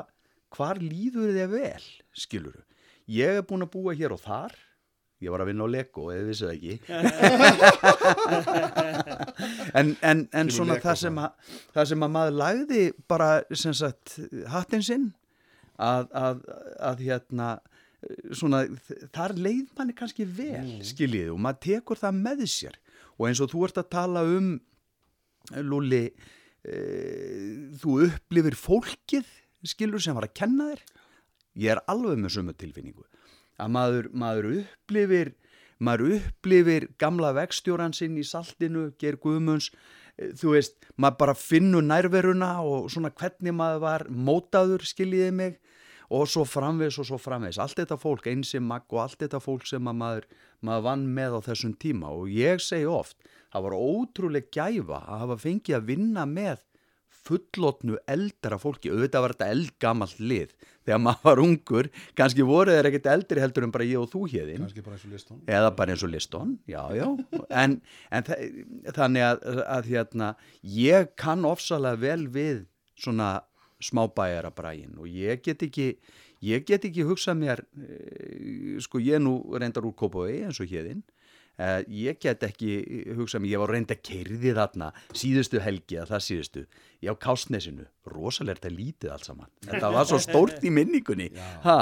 [0.57, 1.85] hvar líður þið vel
[2.17, 2.63] skiluru,
[3.11, 4.57] ég er búin að búa hér og þar.
[5.21, 6.75] Ég var að vinna á Lego eða vissu það ekki.
[9.77, 14.17] En, en, en svona það sem, að, það sem að maður lagði bara sagt
[14.51, 15.05] hattinn sinn
[15.79, 16.41] að, að,
[16.89, 17.51] að hérna
[18.37, 18.65] svona,
[19.15, 20.85] þar leið manni kannski vel, mm.
[20.91, 22.79] skiljið, og maður tekur það með sér.
[23.19, 24.55] Og eins og þú ert að tala um
[25.67, 26.75] Lúli e,
[27.81, 29.29] þú upplifir fólkið
[29.67, 30.83] skilur sem var að kenna þér.
[31.61, 33.07] Ég er alveg með sömu tilfinningu.
[33.61, 35.35] Að maður, maður upplifir
[35.81, 39.71] maður upplifir gamla vegstjóran sinn í saltinu, ger guðmunds.
[40.37, 45.57] Þú veist, maður bara finnur nærveruna og svona hvernig maður var mótaður, skiljiði mig
[46.11, 49.69] og svo framvegs og svo framvegs allt þetta fólk, einsi mag og allt þetta fólk
[49.71, 50.27] sem að maður,
[50.67, 52.11] maður vann með á þessum tíma.
[52.11, 53.17] Og ég segi oft
[53.53, 56.67] það var ótrúlega gæfa að hafa fengið að vinna með
[57.21, 60.55] fullotnu eldra fólki, auðvitað var þetta eldgamall lið,
[60.87, 64.23] þegar maður var ungur kannski voru þeir ekkert eldri heldur en bara ég og þú
[64.33, 65.43] hérðin Kannski bara eins og listan.
[65.51, 67.07] eða bara eins og liston, já, já.
[67.51, 67.77] En,
[68.11, 68.39] en þa
[68.97, 69.45] þannig að,
[69.77, 70.31] að hérna,
[70.63, 72.65] ég kann ofsalega vel við
[73.01, 73.35] svona
[73.81, 75.87] smábæjara bræin og ég get ekki
[76.45, 80.71] ég get ekki hugsað mér e, sko ég er nú reyndar úr Kópaví eins og
[80.71, 81.03] hérðin
[81.61, 81.69] e,
[82.01, 82.71] ég get ekki
[83.19, 86.63] hugsað mér, ég var reynda kerði þarna síðustu helgi að það síðustu
[87.05, 91.31] ég á Kásnesinu, rosalega er þetta lítið allt saman, þetta var svo stórt í minningunni.
[91.65, 91.81] Ha,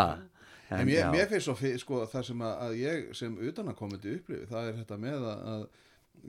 [0.68, 1.07] En mér, já.
[1.09, 4.74] mér finnst svo fi- sko, það sem að, að ég sem utanakomandi upplifi, það er
[4.82, 5.62] þetta með að, að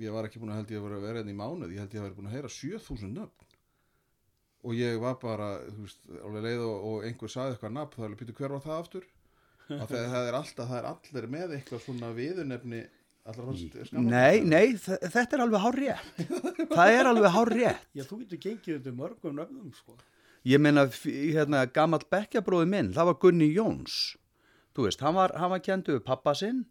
[0.05, 1.81] ég var ekki búin að held ég að vera að vera enn í mánuð, ég
[1.83, 3.48] held ég að vera búin að heyra 7000 nöfn
[4.63, 8.01] og ég var bara, þú veist, alveg leið og, og einhver saði eitthvað nafn, þá
[8.01, 9.09] er alveg pýtu hver var það aftur
[9.69, 12.81] og þegar það er alltaf, það er allir með eitthvað svona viðunefni
[13.29, 16.23] allar skaman Nei, nei, þetta er alveg hár rétt.
[16.71, 17.85] Það er alveg hár rétt.
[17.97, 19.97] Já, þú getur gengið undir mörgum nöfnum, sko.
[20.47, 23.99] Ég meina, hérna, gamall bekkjabróði minn, það var Gunni Jóns.
[24.75, 26.63] Þú veist, hann var, hann var kendu við pappa sinn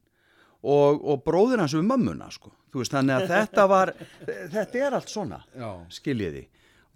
[0.63, 2.55] og, og bróðir hans við mömmuna, sko.
[2.73, 3.93] Þú veist, þannig að þetta var,
[4.57, 5.43] þetta er allt svona,
[5.95, 6.47] skiljiði.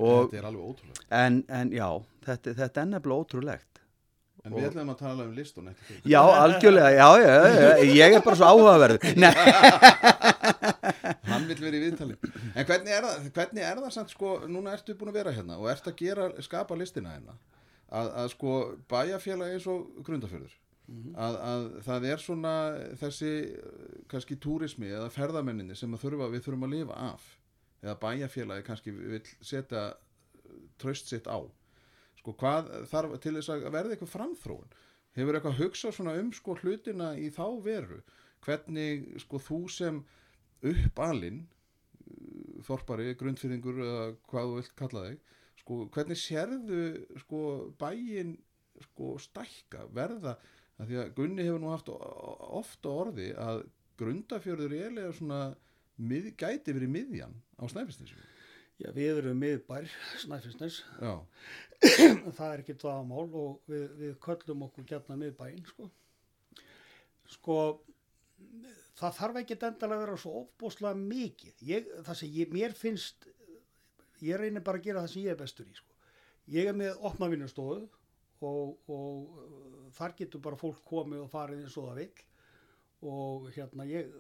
[0.00, 1.86] Og, þetta er alveg ótrúlega en, en já,
[2.26, 3.68] þetta, þetta er nefnilega ótrúlegt.
[4.42, 7.92] En við ætlum að tala um listun ekki til Já, algjörlega, já, já, já, já,
[7.94, 9.04] ég er bara svo áhugaverður.
[9.22, 9.30] Nei,
[11.28, 12.16] Hann vil vera í viðtali.
[12.56, 15.60] En hvernig er það, hvernig er það samt sko, núna ertu búin að vera hérna
[15.60, 17.36] og ert að gera, skapa listina hérna
[17.92, 18.56] að, að sko
[18.90, 20.58] bæjarfélag eins og grundafjörður
[21.14, 22.54] að, að það er svona
[23.00, 27.28] þessi eh, kannski túrismi eða ferðamenninni sem þurfa, við þurfum að lifa af
[27.82, 29.92] eða bæjarfélagi kannski vil setja
[30.82, 31.38] tröst sitt á.
[32.20, 34.76] Sko hvað þarf til þess að verða eitthvað framþróun?
[35.16, 37.98] Hefur eitthvað hugsað svona um sko hlutina í þá veru?
[38.42, 40.00] Hvernig sko þú sem
[40.62, 41.42] uppalinn
[42.62, 45.20] þorpari, grundfyrringur eða hvað þú vilt kalla þig
[45.62, 46.82] sko, hvernig sérðu
[47.22, 47.42] sko,
[47.80, 48.36] bæin
[48.86, 50.36] sko, stækka, verða
[50.80, 53.64] að því að Gunni hefur nú haft ofta orði að
[54.00, 55.42] grundafjörður er eiginlega svona
[56.00, 58.20] mið, gæti verið miðjan á Snæfellsnessu
[58.82, 59.88] Já, við erum miðbær,
[60.18, 60.80] Snæfellsnes,
[62.36, 65.86] það er ekki dvaðamál og við, við köllum okkur gætna miðbæinn, sko.
[67.30, 67.56] Sko,
[68.98, 71.62] það þarf ekki endalega að vera svo ofbúslega mikið.
[71.68, 73.28] Ég, það sem ég, mér finnst,
[74.24, 76.10] ég reynir bara að gera það sem ég er bestur í, sko.
[76.50, 77.84] Ég er með opna vinnustofu
[78.42, 82.28] og, og uh, þar getur bara fólk komið og farið eins og það vill
[83.12, 84.10] og hérna ég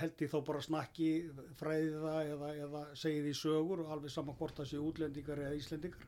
[0.00, 1.10] held ég þá bara snakki
[1.58, 5.58] fræði það eða, eða segi því sögur og alveg saman hvort það sé útlendingar eða
[5.58, 6.04] íslendingar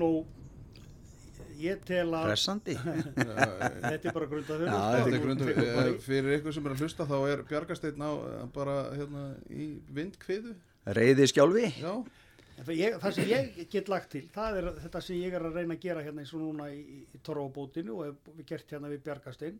[0.00, 0.10] nú
[1.60, 2.74] ég tel að Pressandi.
[2.82, 4.58] þetta er bara þetta
[5.04, 8.76] er grundum, eh, fyrir ykkur sem er að hlusta þá er Bjargasteinn á eh, bara
[8.94, 10.54] hérna í vindkviðu
[10.84, 11.68] Reyði skjálfi.
[11.80, 11.94] Já,
[12.70, 15.74] Ég, það sem ég get lagt til, það er þetta sem ég er að reyna
[15.74, 18.90] að gera hérna eins og núna í, í, í Torfabótinu og hef við gert hérna
[18.92, 19.56] við Bjargastein.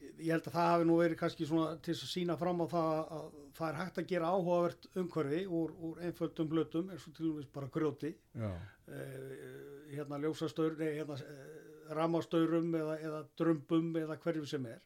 [0.00, 2.90] Ég held að það hafi nú verið kannski svona til að sína fram á það
[3.16, 3.26] að
[3.56, 7.48] það er hægt að gera áhugavert umhverfi úr, úr einföldum blötum eins og til dæmis
[7.52, 14.66] bara grjóti, eh, hérna ljósastaur, nei hérna eh, ramastaurum eða, eða drömbum eða hverjum sem
[14.66, 14.80] er.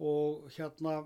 [0.00, 1.02] Og hérna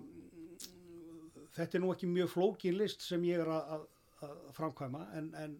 [1.54, 3.86] þetta er nú ekki mjög flókin list sem ég er að,
[4.24, 5.56] að, framkvæma en, en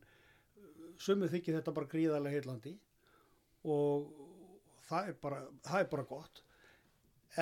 [0.99, 2.75] sumu þykir þetta bara gríðarlega heillandi.
[3.65, 4.11] Og
[4.89, 6.43] það er bara, það er bara gott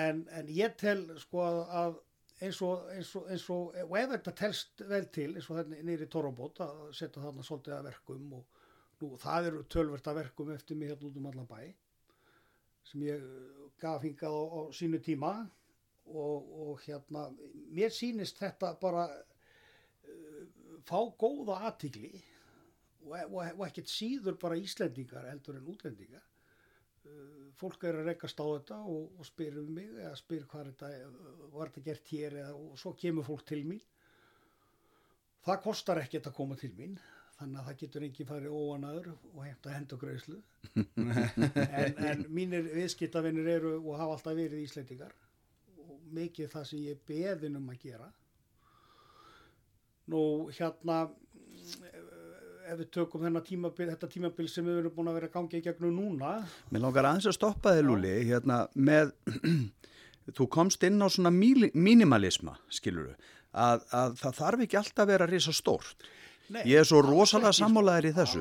[0.00, 1.98] en, en ég tel sko að,
[2.42, 5.86] eins og, eins og, eins og, og ef þetta telst vel til eins og þetta
[5.88, 8.60] nýri Torabót að setja þarna svolítið að verkum og
[9.02, 11.60] nú það eru tölvert að verkum eftir mig hérna út um allan bæ
[12.86, 13.26] sem ég
[13.82, 15.32] gaf hingað á, á sínu tíma
[16.10, 17.28] og, hérna
[17.74, 20.42] mér sýnist þetta bara uh,
[20.86, 22.10] fá góða aðtigli
[23.06, 26.26] og, og, og ekkert síður bara Íslendingar heldur en útlendingar
[27.58, 30.90] fólk er að rekast á þetta og, og spyr um mig eða spyr hvað þetta
[31.52, 33.82] var þetta gert hér eða, og svo kemur fólk til mín.
[35.42, 36.96] Það kostar ekkert að koma til mín
[37.38, 40.38] þannig að það getur ekki farið óanaður og hefta hendugreislu
[40.76, 45.14] en, en mínir viðskiptavinnir eru og hafa alltaf verið Íslendingar
[45.82, 48.08] og mikið það sem ég beðin um að gera.
[50.12, 50.22] Nú
[50.52, 50.98] hérna
[52.72, 55.62] ef við tökum tímabil, þetta tímabil sem við erum búin að vera að ganga í
[55.66, 56.32] gegnum núna
[56.72, 59.12] Mér langar aðeins að stoppa þig, Lúli, hérna með,
[60.38, 63.14] þú komst inn á svona míli- mínimalisma, skilur
[63.52, 66.04] að, að það þarf ekki alltaf að vera risa stórt.
[66.52, 67.64] Nei, Ég er svo rosalega sko.
[67.64, 68.40] sammálaðir í þessu.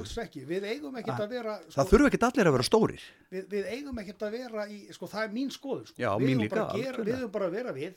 [0.99, 3.03] ekkert Ah, vera Það þurfu ekki allir að vera stórir.
[3.31, 5.95] við, við eigum ekkert að vera í, sko það er mín skoðun sko.
[6.01, 7.93] Já, við mín líka, gera, við eigum bara að vera við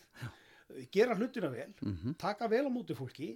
[0.94, 2.14] gera hlutina vel, Mhm.
[2.20, 3.30] taka vel á móti fólki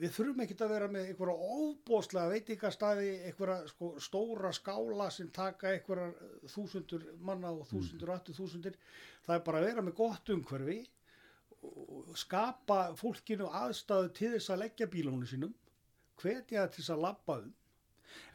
[0.00, 5.72] við þurfum ekkert að vera með einhverja óbóðslega veitingastæði einhverja sko, stóra skála sem taka
[5.72, 6.10] einhverja
[6.52, 8.76] þúsundur manna og þúsundur og aftur þúsundir.
[9.26, 10.80] Það er bara að vera með gott umhverfi
[12.16, 15.54] skapa fólkinu aðstæðu til þess að leggja bílónu sínum
[16.20, 17.54] hvetja til þess að labba um.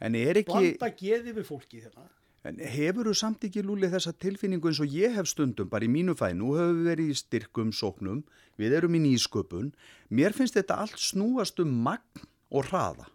[0.02, 2.04] En er ekki, blanda geði við fólki hérna
[2.48, 5.90] en hefur þú samt ekki, Lúli, þessa tilfinningu eins og ég hef stundum, bara í
[5.92, 8.22] mínu fæ, nú höfum við verið í styrkum sóknum,
[8.58, 9.72] við erum í nýsköpun,
[10.10, 13.08] mér finnst þetta allt snúast um magn og hraða.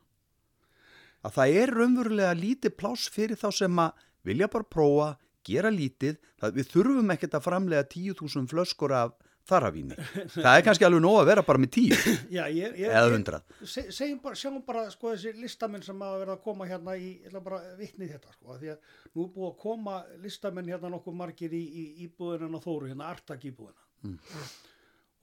[1.27, 5.09] Að það er raunverulega lítið pláss fyrir þá sem að vilja bara prófa,
[5.47, 9.15] gera lítið, það, við þurfum ekkert að framlega 10.000 flöskur af
[9.47, 9.97] þaravíni.
[10.35, 12.05] Það er kannski alveg nóg að vera bara með 10
[12.37, 13.39] Já, ég, ég, eða 100.
[13.63, 17.09] se, segjum bara, sjáum bara sko þessi listamenn sem hafa verið að koma hérna í,
[17.21, 20.71] ég ætla bara vitnið þetta sko, af því að nú er búið að koma listamenn
[20.73, 24.17] hérna nokkuð margir í, í íbúðina á Þóru, hérna Artak íbúðina.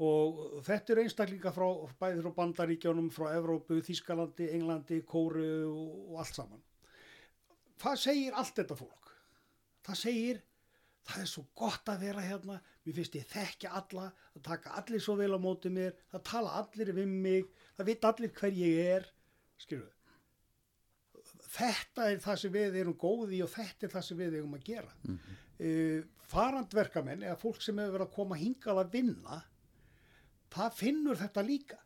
[0.05, 1.67] Og þetta eru einstaklinga frá,
[2.01, 6.65] bæði frá Bandaríkjónum, frá Evrópu, Þískalandi, Englandi, Kóru og, og allt saman.
[7.85, 9.13] Hvað segir allt þetta fólk?
[9.87, 10.41] Það segir,
[11.07, 15.03] það er svo gott að vera hérna, mér finnst ég þekkja alla, það taka allir
[15.03, 17.47] svo vel á móti mér, það tala allir við mig,
[17.79, 19.07] það veit allir hver ég er,
[19.65, 19.87] skilju.
[21.55, 24.67] Þetta er það sem við erum góði og þetta er það sem við erum að
[24.67, 24.93] gera.
[25.05, 26.11] Mm -hmm.
[26.35, 29.43] farandverkamenn eða fólk sem hefur verið að koma hingað að vinna,
[30.51, 31.79] það finnur þetta líka.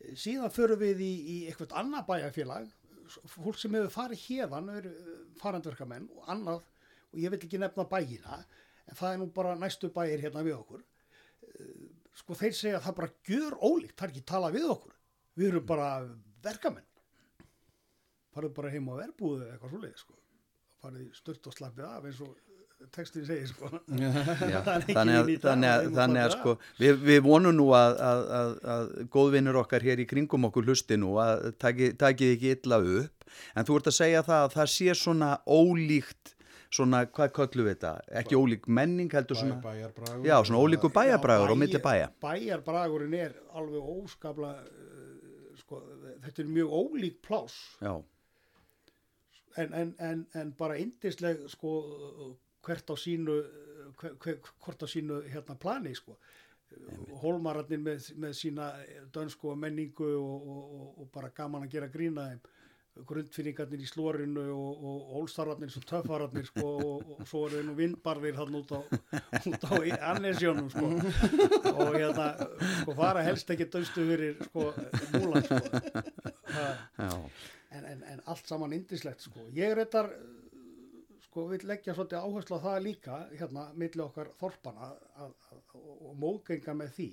[0.00, 2.70] Eh, Síðan förum við í, í eitthvað annað bæjarfélag,
[3.26, 4.70] fólk sem hefur farið hérðan,
[5.40, 6.62] farandverkamenn og annað,
[7.12, 8.44] og ég vil ekki nefna bæina,
[8.86, 10.82] en það er nú bara næstu bæir hérna við okkur.
[11.46, 14.92] Eh, Sko þeir segja að það bara gjör ólíkt, það er ekki tala við okkur.
[15.36, 15.88] Við erum bara
[16.46, 16.86] verkamenn.
[18.32, 20.16] Farðu bara heim á verbúðu eða eitthvað svoleiði, sko.
[20.80, 23.68] Farðu stört og slappið af eins og textin segir, sko.
[24.00, 24.60] Já,
[24.96, 28.88] þannig að, þannig að, þannig að sko, við, við vonum nú að, að, að, að
[29.16, 33.68] góðvinnur okkar hér í kringum okkur hlusti nú að taki, takið ekki illa upp en
[33.68, 36.35] þú ert að segja það að það sé svona ólíkt
[36.76, 37.92] svona, hvað köllu við þetta?
[38.22, 42.10] Ekki ólík menning heldur svona, bæjarbragur já, svona ólíku bæjabragur Já, og milli bæja.
[42.22, 45.80] Bæjarbragurinn er alveg óskapla, uh, sko,
[46.26, 47.56] þetta er mjög ólík plás
[49.56, 51.76] en, en, en, en bara indisleg sko
[52.66, 53.36] hvert á sínu
[53.96, 56.16] hver, hver, hvort á sínu hérna plani sko.
[57.22, 58.72] Hólmararnir með, með sína
[59.14, 62.40] dönsku og menningu og, og, og, og bara gaman að gera grína þeim
[63.08, 68.38] grundfinningarnir í slórinu og, og hólstararnir svo töffararnir sko og, og svo eru nú vindbarðir
[68.38, 68.80] hann út á,
[69.42, 69.74] út á
[70.12, 70.88] annesjónum sko.
[71.74, 72.30] Og hérna
[72.80, 74.70] sko fara helst ekki döstu fyrir sko
[75.12, 75.60] múlan sko.
[77.76, 79.44] En, en, en allt saman indislegt sko.
[79.56, 80.08] Ég reyndar
[81.26, 86.14] sko, vil leggja svolítið áherslu á það líka hérna, milli okkar þorpana að, að, og,
[86.16, 87.08] móðgenga með því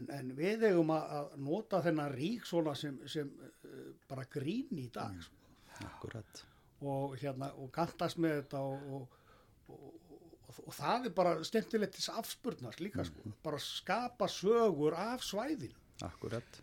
[0.00, 4.88] en, en við eigum að, nota þennan rík svona sem, sem uh, bara grín í
[4.92, 5.40] dag sko.
[5.88, 6.44] akkurat.
[6.80, 12.08] og, hérna, og kantast með þetta og, og, og, og það er bara stemtilegt til
[12.14, 13.34] afspurnar líka sko.
[13.44, 16.62] bara skapa sögur af svæðinu Akkurat.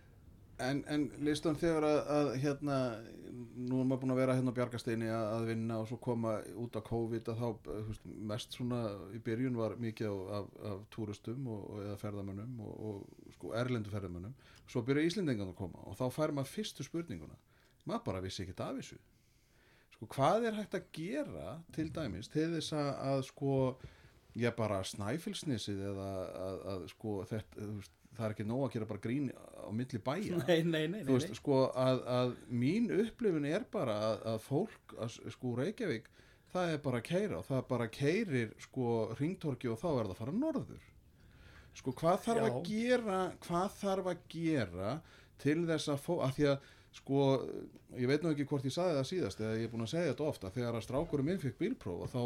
[0.59, 2.77] En, en listan þegar að, að hérna,
[3.55, 6.33] nú er maður búin að vera hérna á Bjargasteini að, að vinna og svo koma
[6.59, 8.79] út á COVID að þá, eh, veist, mest svona
[9.15, 13.53] í byrjun var mikið á- af, af túristum og, og eða ferðamönnum og, og sko
[13.55, 14.33] erlendu ferðamönnum.
[14.67, 17.39] Svo byrja Íslendingan að koma og þá fær maður fyrstu spurninguna.
[17.87, 18.99] Maður bara vissi ekkert af þessu.
[19.95, 23.53] Sko, hvað er hægt að gera til dæmis til þess að sko,
[24.37, 26.09] ég bara snæfilsnisið eða
[26.45, 30.01] að, að sko, þetta, veist, það er ekki nóg að gera bara grín á milli
[30.05, 30.39] bæja.
[30.47, 34.95] Nei, nei, nei, þú veist, sko, að, að mín upplifun er bara að, að fólk,
[34.99, 36.09] að, sko, Reykjavík
[36.53, 38.87] það er bara að keira og það bara keirir, sko,
[39.19, 40.89] ringtorki og þá er það að fara norður.
[41.77, 42.59] Sko, hvað þarf að Já.
[42.67, 44.93] gera hvað þarf að gera
[45.39, 46.69] til þess að fó, að því að
[46.99, 47.25] sko,
[48.01, 50.13] ég veit nú ekki hvort ég saði það síðast eða ég er búin að segja
[50.13, 52.23] þetta ofta þegar að strákurum minn fikk bílpróf og þá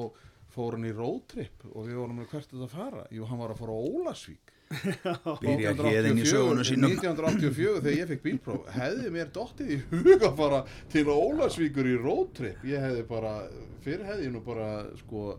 [0.54, 3.06] fór hann í roadtrip og við vorum með hvert þetta að fara.
[3.14, 4.54] Jú, hann var að fara á Ólasvík
[5.43, 6.93] Byrja hérinn í sögunu sínum.
[6.93, 10.62] 1984 þegar ég fekk bílpróf hefði mér dottið í hug að fara
[10.93, 12.64] til Ólasvíkur í roadtrip.
[12.68, 13.34] Ég hefði bara,
[13.86, 14.70] fyrir hefði ég nú bara
[15.01, 15.36] sko,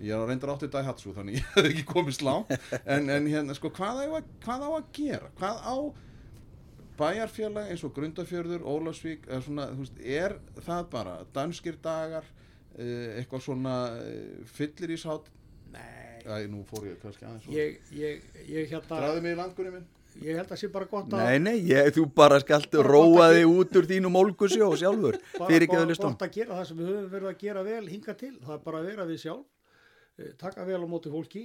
[0.00, 2.52] ég er reyndar áttið Daihatsu þannig ég hefði ekki komist langt
[2.84, 5.32] en, en hérna, sko, hvað á, að, hvað á að gera?
[5.40, 5.76] Hvað á
[7.00, 12.28] bæjarfélag eins og Grundafjörður, Ólasvík eða svona, veist, er það bara danskir dagar
[13.20, 15.30] eitthvað svona eh, fyllir í sátt
[15.72, 16.20] nei.
[16.24, 19.72] Æ, nú fór ég kannski aðeins og Ég, ég, ég hérna Draði mig í langunni
[19.76, 19.88] minn.
[20.20, 23.46] Ég held að sé bara gott að Nei, nei, ég, þú bara skalt róa þig
[23.52, 26.14] út úr þínu mólkusjó sjálfur, bara fyrir ekki gott, að listum.
[26.16, 28.64] gott að gera það sem við höfum verið að gera vel hinga til, það er
[28.66, 29.46] bara að vera við sjálf.
[30.18, 31.44] Eh, taka vel á móti fólki.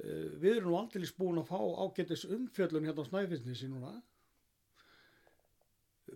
[0.00, 3.92] Eh, við erum nú aldrei búin að fá ágætis umfjöllun hérna á Snæfisnesi núna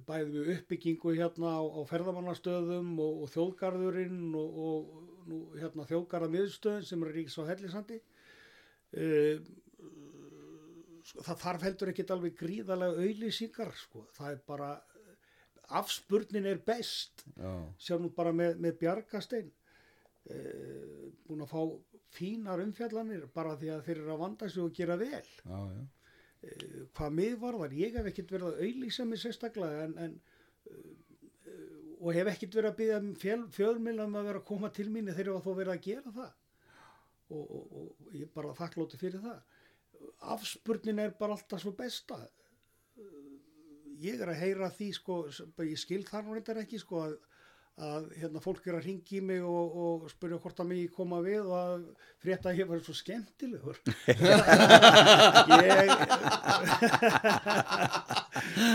[0.06, 6.88] bæði við uppbyggingu hérna á, á ferðamannastöðum og, og þjóðgarðurinn og, og nú, hérna, þjóðgarðamiðstöðin
[6.88, 8.00] sem er ríks á Hellisandi.
[8.94, 9.40] Uh,
[11.14, 14.06] það þarf heldur ekkit alveg gríðarlega auðlýsingar sko.
[14.16, 14.70] það er bara
[15.80, 17.26] afspurnin er best.
[17.38, 21.60] Já, sjá nú bara með, með bjargastein uh, búin að fá
[22.14, 25.26] fínar umfjallanir bara því að þeir eru að vanda sig og gera vel.
[25.42, 25.84] Já, já
[26.94, 30.14] hvað mig varðar, ég hef ekkit verið að auðlýsa mig sérstaklega en, en
[30.70, 30.94] uh,
[32.04, 35.44] og hef ekkit verið að byggja um fjölmilum að vera að koma til mín þegar
[35.44, 36.32] þó verið að gera það.
[37.32, 39.38] Og, og, og ég er bara þakklóti fyrir það.
[40.34, 42.18] Afspurnin er bara alltaf svo besta.
[44.04, 45.16] Ég er að heyra því sko,
[45.64, 47.16] ég skil þar nú reyndar ekki sko að,
[47.74, 51.40] að hérna, fólk er að ringi mig og, og spyrja hvort að mig koma við
[51.42, 51.88] og að
[52.22, 53.74] frétta að ég var svo skemmtilegur.
[55.54, 55.64] Ég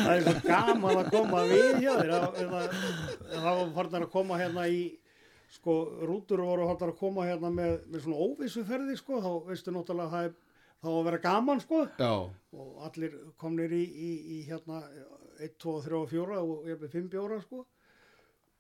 [0.04, 2.12] það er svo gaman að koma við hjá þér.
[2.12, 2.43] Það, það,
[3.30, 4.70] það var farnar að koma hérna í
[5.50, 5.74] sko
[6.06, 10.24] rútur voru að koma hérna með, með svona óvissuferði sko þá veistu náttúrulega að það
[10.28, 10.34] er
[10.80, 11.78] þá að vera gaman sko.
[11.95, 12.14] Já,
[12.52, 14.78] og allir komnir í, í, í hérna
[15.39, 17.60] 1, 2, 3 og 4 og ég er með 5 bjóra sko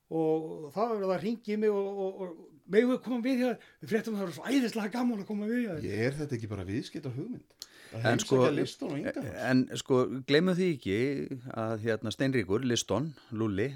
[0.09, 3.57] og það verður það ringi mig og, og, og megum við koma við hér?
[3.81, 5.83] Við fréttum að það er svo æðislega gaman að koma við hér.
[5.85, 7.57] Ég er þetta ekki bara viðskipt á hugmynd?
[7.89, 9.99] Að En sko, en sko,
[10.29, 10.97] glemum því ekki
[11.57, 13.71] að hérna Steinríkur, Liston, Lulli,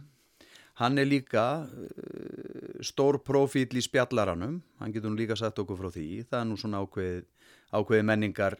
[0.77, 5.89] hann er líka uh, stór profíl í spjallaranum, hann getur nú líka sagt okkur frá
[5.95, 7.25] því, það er nú svona ákveð,
[7.73, 8.59] ákveði menningar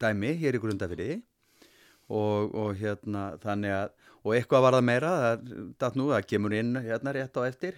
[0.00, 1.10] dæmi hér í grundafyrði
[2.12, 3.94] og, og hérna þannig að,
[4.24, 5.10] og eitthvað var það meira,
[5.80, 7.76] það, nú, það kemur inn hérna rétt á eftir,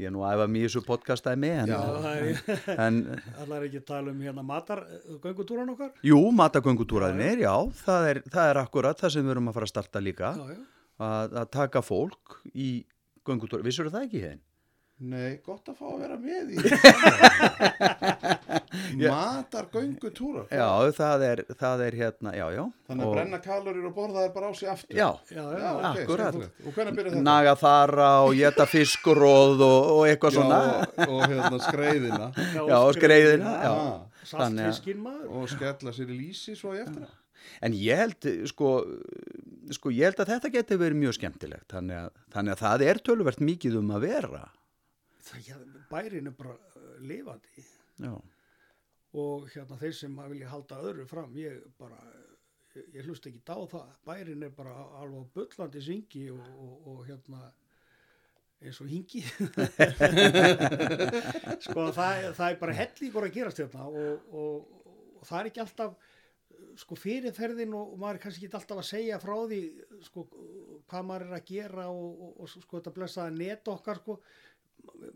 [0.00, 1.78] ég er nú að æfa mjög þessu podcastdæmi, en, Já.
[2.06, 2.40] það er,
[2.86, 2.98] en
[3.44, 4.82] allar ekki tala um hérna matar
[5.24, 7.54] göngutúran okkar Jú, matagöngutúraðinir, já,
[7.84, 10.56] það er, það er akkurat það sem við erum að fara að starta líka, já,
[10.56, 10.60] já.
[11.10, 12.70] að, að taka fólk í
[13.26, 14.45] göngutúra, vissur það ekki hérna?
[14.96, 16.56] Nei, gott að fá að vera með í
[19.10, 22.62] Matar göngu túrar Já, það er, það er hérna, já, já.
[22.88, 25.60] Þannig að Og brenna kalorir og borða þær bara á sig aftur Já, Já, Já,
[25.60, 26.32] já, ok, akkurat.
[26.40, 27.28] Og hvernig byrjar þetta?
[27.28, 30.64] naga þara og geta fiskuróð og, og eitthvað svona.
[30.72, 33.76] Já, og, og hérna skreiðina Já, og skreiðina, já.
[34.32, 35.28] Saltfiskinn maður.
[35.36, 37.04] Og skella sér í lýsi svo í eftir
[37.64, 38.20] En ég held,
[38.50, 38.68] sko,
[39.76, 41.68] sko, ég held að þetta geti verið mjög skemmtilegt.
[41.70, 44.42] Þannig að, þannig að það er töluvert mikið um að vera.
[45.26, 47.64] Það, bærin er bara uh, lifandi
[47.98, 48.12] Já,
[49.16, 51.98] og hérna þeir sem vilja halda öðru fram, ég bara,
[52.74, 53.94] ég, ég hlust ekki á það.
[54.04, 57.46] Bærin er bara alveg bullandi syngi og, og, og hérna
[58.60, 59.22] eins og hingi.
[61.64, 64.84] sko það, það er bara hellingur að gerast hérna og, og,
[65.16, 65.96] og það er ekki alltaf
[66.76, 69.60] sko fyrirferðin og maður er kannski ekki alltaf að segja frá því
[70.04, 70.24] sko
[70.88, 74.18] hvað maður er að gera og, og, og sko þetta blessaða net okkar sko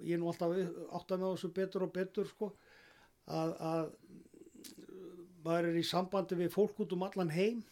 [0.05, 0.55] ég er nú alltaf
[0.99, 2.51] átt að með þessu betur og betur sko
[3.31, 3.93] að, að
[5.45, 7.63] maður er í sambandi við fólk út um allan heim.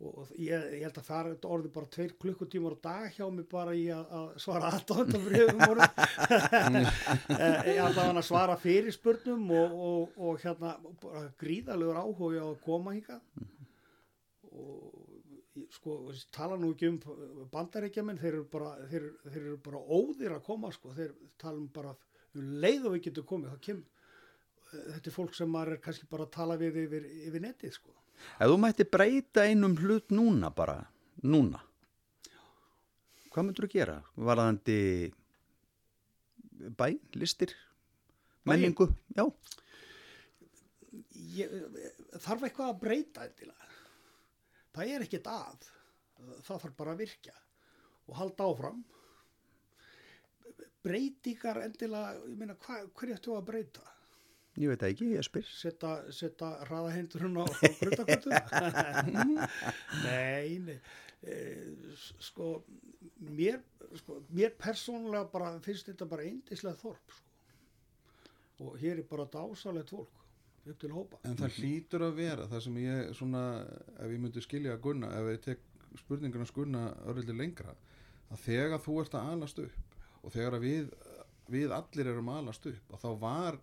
[0.00, 3.44] Og ég, ég held að það er orðið bara tveir klukkutímar á dag hjá mig
[3.50, 5.60] bara í að, að svara aðdóðandabrjöfum
[7.68, 10.72] ég held að hann að svara fyrirspurnum og, og, og hérna
[11.42, 13.20] gríðalegur áhuga á að koma hingað.
[14.50, 14.99] Og ég-
[15.74, 15.96] sko,
[16.34, 16.98] tala nú ekki um
[17.52, 21.68] bandaríkjaman, þeir eru bara þeir, þeir eru bara óðir að koma sko, þeir tala um
[21.74, 21.94] bara
[22.36, 23.96] um leið og við getum komið, það kemur
[24.70, 27.96] þetta er fólk sem maður er kannski bara að tala við yfir, yfir netið sko
[28.38, 30.76] ef þú mætti breyta einum hlut núna bara,
[31.24, 31.62] núna,
[33.30, 33.96] hvað myndur þú gera?
[34.18, 34.78] Varðandi
[36.76, 36.86] bæ,
[37.16, 37.54] listir,
[38.48, 38.90] menningu?
[39.16, 39.24] Já,
[41.38, 41.56] ég,
[42.20, 43.69] þarf eitthvað að breyta endilega
[44.74, 45.68] það er ekkert að.
[46.46, 47.36] Það þarf bara að virkja
[48.10, 48.82] og halda áfram.
[50.84, 53.84] Breytingar endilega ég meina hva, hverju ættu að breyta?
[54.58, 55.46] Ég veit ekki, ég spyr.
[55.46, 57.46] setja hraðahendurinn á,
[57.78, 58.32] grutakötu
[60.06, 60.78] nei, nei.
[61.20, 61.36] E,
[62.18, 62.48] sko
[63.28, 63.60] mér,
[64.00, 67.26] sko mér persónulega bara finnst þetta bara eindislega þorp sko.
[68.64, 70.19] og hér er bara dásalegt fólk
[70.66, 73.44] upp til hópa En það hlýtur að vera það sem ég svona,
[73.96, 75.64] ef ég myndi skilja að Gunna, ef ég tek
[75.98, 77.74] spurninguna skunna örlítið lengra,
[78.30, 80.92] að þegar þú ert að alast upp og þegar að við,
[81.50, 83.58] við allir erum að alast upp og þá var,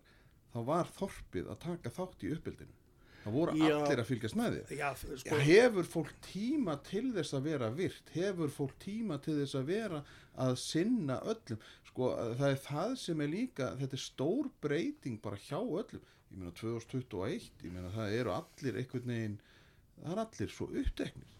[0.52, 2.74] þá var þorpið að taka þátt í uppbyldinu.
[3.18, 3.72] Það voru Já.
[3.76, 4.74] allir að fylgjast með þér.
[4.78, 4.88] já,
[5.20, 8.12] sko, Hefur fólk tíma til þess að vera virt?
[8.14, 10.02] Hefur fólk tíma til þess að vera
[10.38, 11.64] að sinna öllum?
[11.90, 16.04] Sko, það er það sem er líka, þetta er stór breyting bara hjá öllum.
[16.28, 19.36] Ég meina 2021, ég meina það eru allir einhvern veginn,
[20.02, 21.34] það er allir svo uppteknir.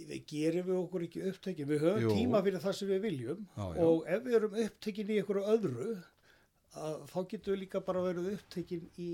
[0.00, 2.12] við gerum við okkur ekki upptekin við höfum Jú.
[2.16, 3.82] tíma fyrir það sem við viljum Já, já.
[3.84, 8.30] og ef við erum upptekin í einhverju öðru að, þá getum við líka bara verið
[8.36, 9.08] upptekin í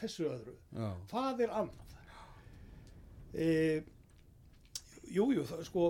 [0.00, 1.94] þessu öðru Já, hvað er annað
[3.34, 3.48] e,
[5.12, 5.86] jújú jú, það, sko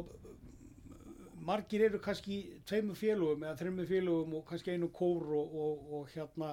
[1.49, 5.93] margir eru kannski í tveimur félögum eða þreimur félögum og kannski einu kór og, og,
[6.01, 6.53] og hérna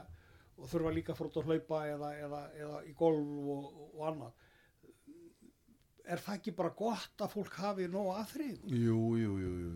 [0.56, 4.04] og þurfa líka að fór út að hlaupa eða, eða, eða í golf og, og
[4.10, 4.44] annað.
[6.06, 9.72] Er það ekki bara gott að fólk hafi nóg aðþrið jú, jú, jú, jú,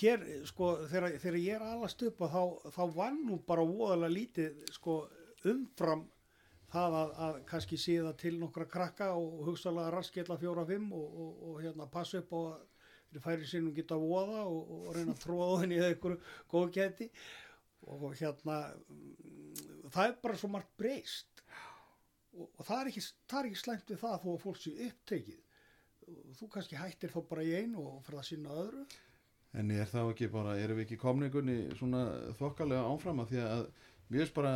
[0.00, 2.42] hér sko þegar, þegar ég er alast upp þá,
[2.74, 5.00] þá var nú bara voðalega lítið sko
[5.48, 6.04] umfram
[6.72, 11.60] það að, að kannski síða til nokkra krakka og hugsalega raskella fjóra-fimm og, og, og
[11.62, 12.58] hérna passa upp á að
[13.08, 16.18] þeir færi sínum geta voða og, reyna að tróða henni eða einhverju
[16.52, 17.08] góð geti
[17.88, 18.58] og hérna
[19.94, 21.42] það er bara svo margt breyst.
[22.38, 24.74] Og, og það er ekki, það er ekki slæmt við það þó að fólk sé
[24.88, 25.44] upptekið.
[26.38, 28.84] Þú kannski hættir þá bara í einu og fyrir að sinna öðru.
[29.56, 32.04] En er þá ekki bara, erum við ekki komningunni svona
[32.38, 33.64] þokkalega áfram að því að
[34.08, 34.52] mér finnst bara,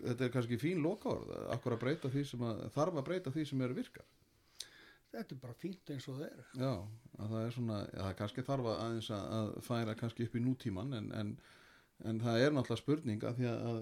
[0.00, 3.46] þetta er kannski fín lokaorð, akkur að breyta því sem að, þarf að breyta því
[3.50, 4.06] sem eru virkar.
[5.10, 6.44] þetta er bara fínt eins og það er.
[6.54, 6.72] Já,
[7.18, 10.44] að það er svona, það kannski þarf að aðeins að, að færa kannski upp í
[10.44, 11.32] nútíman en, en,
[12.08, 13.80] en það er náttúrulega spurning að því að,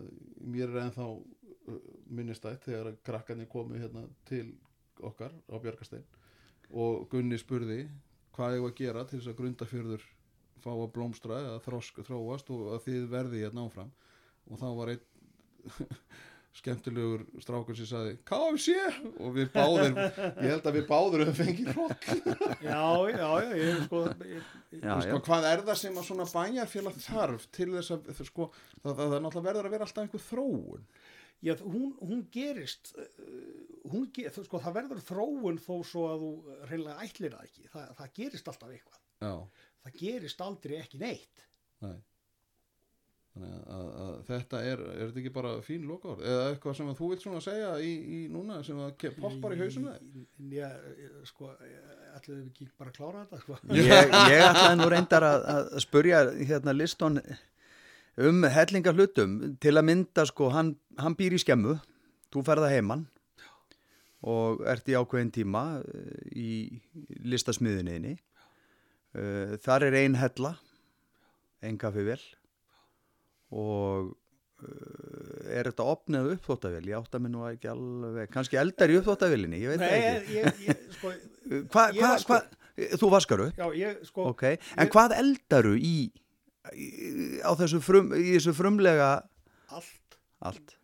[0.55, 4.47] mér er ennþá uh, minnistætt þegar að krakkarnir komu hérna til
[5.05, 6.07] okkar á Björgastein
[6.75, 7.85] og Gunni spurði
[8.37, 10.09] hvað ég var að gera til þess að grundafjörður
[10.63, 13.93] fá að blómstra eða þrosk, þróast og að þið verði hérna áfram.
[14.49, 15.07] Og þá var einn
[16.57, 18.79] skemmtilegur strákur sem saði KFC
[19.21, 22.09] og við báðir ég held að við báðir höfum fengið hrokk
[22.65, 22.81] já,
[23.13, 27.47] já, já, ég sko ég, Já, sko, hvað er það sem að svona bæjarfélag þarf
[27.57, 28.49] til þess að sko,
[28.83, 30.83] það, það, það náttúrulega verður að vera alltaf einhver þróun.
[31.47, 33.07] Já, hún, hún gerist uh,
[33.89, 36.31] hún ger, sko, það verður þróun þó svo að þú
[36.69, 37.67] reynilega ætlir það ekki.
[37.73, 39.01] Það, það gerist alltaf eitthvað.
[39.25, 39.33] Já,
[39.87, 41.47] það gerist aldrei ekki neitt.
[41.87, 41.97] Nei,
[43.39, 46.89] þannig að, að, að þetta er er þetta ekki bara fín lokaord eða eitthvað sem
[46.91, 49.93] að þú vilt svona segja í, í núna sem að ke- poppar í hausinu
[50.53, 50.69] Já,
[51.29, 51.51] sko,
[52.19, 53.59] ætlaðu við ekki bara að klára þetta, sko.
[53.79, 53.93] Ég,
[54.35, 57.21] ég ætlaði nú reyndar að, að spurja hérna liston
[58.19, 61.77] um hellinga hlutum til að mynda sko, hann, hann býr í skemmu,
[62.35, 63.07] þú ferða heimann
[64.27, 66.51] og ert í ákveðin tíma eh, í
[67.23, 68.17] listasmiðinni
[69.15, 70.57] uh, þar er ein hella
[71.63, 72.19] ein kaffivél
[73.55, 78.29] og uh, er þetta opnað uppþóttavél ég átta mig nú ekki alveg.
[78.35, 80.39] Kannski eldar í uppþóttavélinni, ég veit það Nei, ekki.
[80.39, 81.13] ég, ég, sko,
[81.73, 83.57] Hvað, Ég hva, vaska hva, þú vaskar upp?
[83.63, 84.43] já, ég, sko, Ok,
[84.77, 85.95] en hvað eldaru í,
[86.77, 86.89] í
[87.41, 89.13] á þessu frum, í þessu frumlega?
[89.73, 90.77] Allt, allt?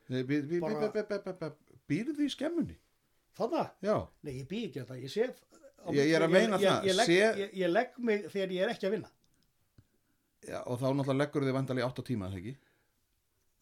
[1.91, 2.77] Býrðu í skemmunni?
[3.39, 5.13] Þannig, já, nei, ég bý ekki þetta, ég
[5.93, 8.53] Ég- ég er að meina ég, það, ég, legg, sé- ég, ég legg mig þegar
[8.55, 9.11] ég er ekki að vinna.
[10.49, 12.57] Já og þá náttúrulega leggur þið vandali átta tíma það ekki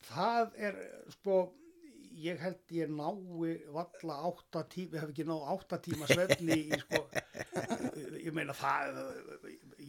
[0.03, 0.79] Það er,
[1.15, 1.35] sko,
[2.19, 6.79] ég held ég nái valla átta tíma, ég hef ekki náð átta tíma svefni í,
[6.83, 7.05] sko,
[8.27, 8.99] ég meina það,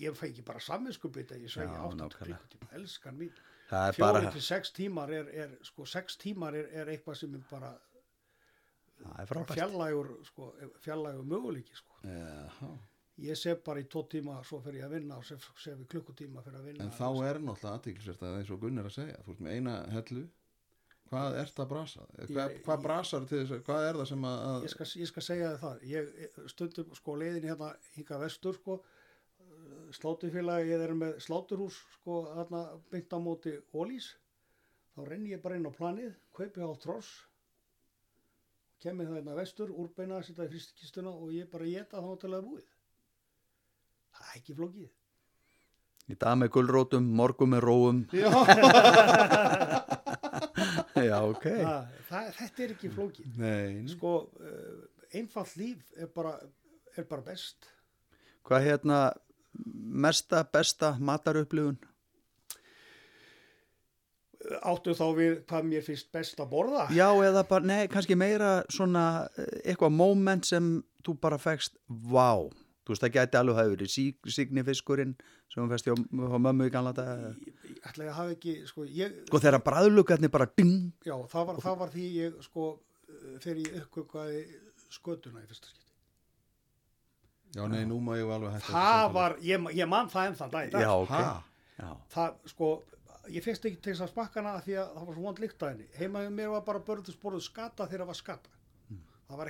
[0.04, 2.38] ég fæ ekki bara samvinskupið að ég svegi Já, átta nákvæmlega.
[2.38, 3.34] klukkutíma, elskan mín.
[3.72, 7.18] Það er Fjóri bara, til sex tímar er, er sko, sex tímar er, er eitthvað
[7.24, 7.74] sem er bara,
[9.02, 9.58] það er bara frábært.
[9.58, 10.52] fjallægur, sko,
[10.86, 11.98] fjallægur möguleiki, sko.
[12.06, 12.70] já,
[13.22, 15.86] Ég sef bara í tvo tíma, svo fer ég að vinna og sef, sef í
[15.86, 16.84] klukkutíma fyrir að vinna.
[16.88, 19.54] en þá er náttúrulega aðtiklisvert að eins og Gunn er að segja þú ert með
[19.60, 20.24] eina hellu
[21.12, 24.26] hvað ert að brasa hvað, Ég- hvað brasar til þess að hvað er það sem
[24.26, 28.58] að, Ég skal, ég skal segja þið það, ég stundum sko leiðin hérna hinga vestur
[28.58, 28.80] sko,
[29.94, 34.10] slátufélagi, ég er með sláturhús sko þarna beint á móti ólís,
[34.98, 37.14] þá renni ég bara inn á planið, kaupi á tross,
[38.82, 42.48] kemur það hérna vestur, úrbeina, setja í fristikistuna og ég bara geta þá til að
[42.50, 42.72] búið.
[44.14, 44.90] Það er ekki flókið.
[46.12, 48.00] Í dag með gulrótum, morgum með róum.
[48.12, 48.28] já,
[51.04, 51.46] Já, ok.
[51.48, 53.30] Það, það, þetta er ekki flókið.
[53.40, 56.36] nei, Sko, uh, einfalt líf er bara,
[56.98, 57.70] er bara best.
[58.46, 59.00] Hvað hérna
[60.04, 61.80] mesta, besta matarupplifun?
[64.68, 66.86] Áttu þá við hvað mér finnst best að borða?
[66.92, 70.74] Já, eða bara, nei, kannski meira svona eh, eitthvað moment sem
[71.06, 72.44] þú bara fegst, vá.
[72.84, 75.14] Þú veist, það gæti alveg hafa verið síg, signifiskurinn
[75.48, 77.22] sem hún festi á, á mömmu í ganla dag.
[77.48, 80.92] Ég ætla að hafa ekki, sko, ég, Sko þegar bræðlugarnir bara ding.
[81.08, 82.66] já, það var, það var því ég, sko,
[83.08, 84.42] uh, þegar ég uppkvökkaði
[84.98, 85.92] skötuna í fyrsta skipti.
[87.56, 90.54] já, nei, nú má ég alveg hætta Það var, ég, ég man það enn þann
[90.58, 90.78] dag.
[90.84, 91.10] Já, ok.
[91.16, 91.44] Ha?
[91.80, 91.90] Já.
[92.18, 92.74] Það, sko,
[93.32, 95.72] ég fyrst ekki til þess að spakkana því að það var svo vond líkt að
[95.72, 95.88] henni.
[95.96, 98.50] Heimaði mér var bara börðusborðuð skata þegar það var skata.
[99.24, 99.48] Það var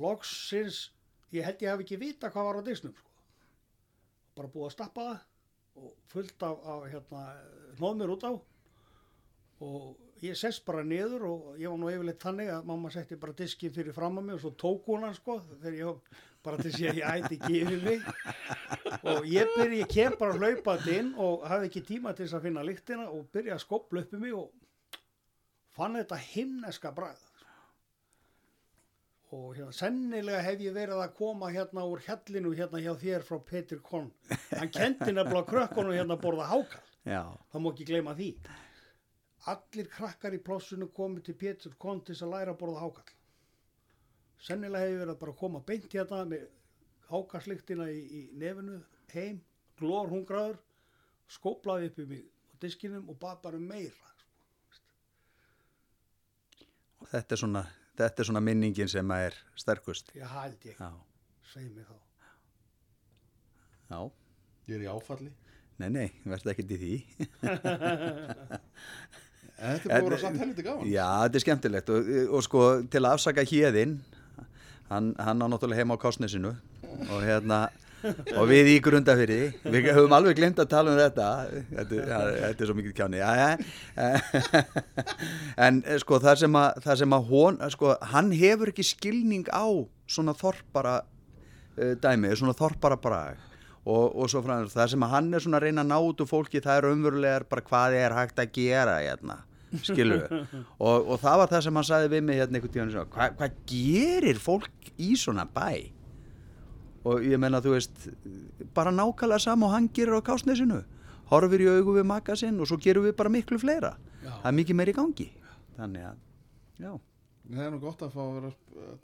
[0.00, 0.88] Loksins,
[1.34, 3.10] ég held ég hef ekki vita hvað var á disnum, sko.
[4.34, 7.22] Bara búið að stappa það og fullt af, af hérna,
[7.78, 8.32] hlóðmur út á.
[9.64, 13.36] Og ég sess bara niður og ég var nú yfirleitt þannig að mamma setti bara
[13.38, 16.10] diskin fyrir fram að mig og svo tók hún hann sko þegar ég
[16.44, 18.08] bara til að ég ætti ekki yfir mig.
[19.14, 22.48] Og ég byrja, ég kem bara hlaupað inn og hafði ekki tíma til þess að
[22.48, 24.98] finna lyktina og byrja að skopla upp í mig og
[25.74, 27.24] fann þetta himneska bragð
[29.34, 33.40] og hérna, sennilega hef ég verið að koma hérna úr hjallinu hérna hjá þér frá
[33.50, 34.12] Petur Korn.
[34.54, 37.22] Hann kendi nefnilega krökkunum hérna að borða hákall Já,
[37.52, 38.30] það má ekki gleyma því.
[39.52, 43.18] Allir krakkar í plássinu komið til Pétur kom til þess að læra að borða hákall
[44.44, 46.46] sennilega hefur verið að bara koma beint hérna með
[47.08, 48.80] hákallslyktina í, í nefinu
[49.14, 49.38] heim,
[49.78, 50.58] glór hungraður
[51.30, 54.12] skóplaði upp í mig á diskinum og bað bara um meira
[57.00, 57.64] og þetta er svona,
[57.98, 60.10] þetta er svona minningin sem að er sterkust.
[60.16, 60.90] ég held ég, Já,
[61.52, 61.96] segi mig þá.
[63.94, 64.00] Já.
[64.68, 65.30] ég er í áfalli.
[65.78, 66.94] Nei, nei, verður ekkert í því.
[69.58, 70.90] þetta er vera samt helviti gaman.
[70.90, 71.90] Já, þetta er skemmtilegt.
[71.94, 72.60] Og, og sko
[72.90, 73.96] til að afsaka hérðinn
[74.90, 76.54] hann, hann á náttúrulega heima á Kásnesinu
[77.10, 77.66] og hérna
[78.38, 81.28] og við í grundafyrði, við höfum alveg glemt að tala um þetta.
[81.70, 82.02] Þetta,
[82.42, 83.22] þetta er svo mikið kjáni
[85.66, 89.48] en eh, sko það sem að, það sem að hon, sko, hann hefur ekki skilning
[89.48, 89.66] á
[90.10, 93.40] svona þorpara uh, dæmi, svona þorpara brag.
[93.84, 96.22] Og, og svo frá það sem að hann er svona að reyna að ná út
[96.24, 99.42] úr fólki það er umverulegar bara hvað er hægt að gera hérna,
[99.84, 103.10] skilur við og, og það var það sem hann sagði við mig hérna einhvern tíðan
[103.12, 105.92] Hva, hvað gerir fólk í svona bæ
[107.04, 107.96] og ég menna þú veist
[108.76, 110.80] bara nákvæmlega sama og hann gerir á kásnesinu
[111.30, 113.92] horfir í augu við maka sinn og svo gerum við bara miklu fleira.
[114.24, 114.30] Já.
[114.42, 115.28] það er mikið meir í gangi.
[115.76, 116.16] Þannig að,
[116.80, 116.92] já.
[117.44, 118.52] Það er nú gott að fá að vera að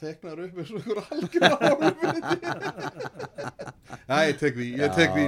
[0.01, 1.81] tekna þér upp eins og ykkur algjör árum
[4.09, 5.25] já, ég tek því, ég tek því.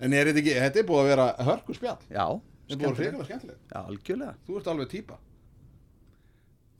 [0.00, 2.26] En er þetta ekki, þetta er búið að vera hörku spjall Já,
[2.70, 3.00] Þetta er búið að vera skemmtilegt.
[3.00, 3.62] hrigalega skemmtilegt.
[3.72, 4.34] Já, algjörlega.
[4.46, 5.16] Þú ert alveg típa.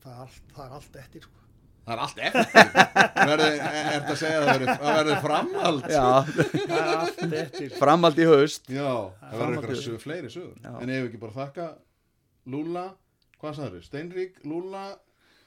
[0.01, 1.37] Það er allt, það er allt eftir sko.
[1.87, 2.65] Það er allt eftir.
[3.31, 5.87] Verði, Er þetta að segja að það verði framhald?
[5.91, 6.07] Já,
[6.77, 7.75] er eftir.
[7.81, 8.69] Framhald í haust.
[8.71, 8.89] Já,
[9.25, 10.59] það verður eitthvað fleiri sögur.
[10.65, 10.73] Já.
[10.85, 11.69] En ef ekki bara þakka
[12.51, 12.85] Lúla,
[13.41, 14.85] hvað sagður Steinrík, Lúla,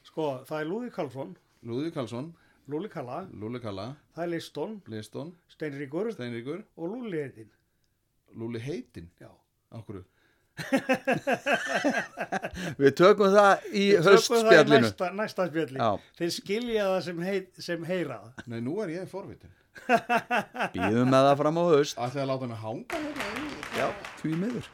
[0.03, 2.31] Sko, það er Lúði Karlsson, Lúði Karlsson.
[2.71, 6.07] Lúli Kalla, Lúli Kalla, það er Listón, Listón, Steinríkur.
[6.15, 6.61] Steinríkur.
[6.79, 7.49] Og Lúli heitinn.
[8.39, 9.27] Lúli Heitin, Já.
[9.75, 9.99] okkur
[12.81, 15.79] Við tökum það í Tökum það í haustspjallinu næsta, næsta spjalli.
[15.81, 15.89] Já.
[16.19, 18.19] Þeir skilja það sem, heit, sem heyra.
[18.45, 19.49] Nei, nú er ég forvitin
[20.75, 23.25] Býðum með það fram á haust Ætlaði að láta mig hanga hérna?
[23.73, 23.87] Já,
[24.21, 24.65] því miður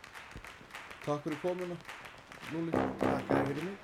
[1.06, 1.76] Takk fyrir komuna
[2.52, 3.80] Lúli Takk fyrir mig.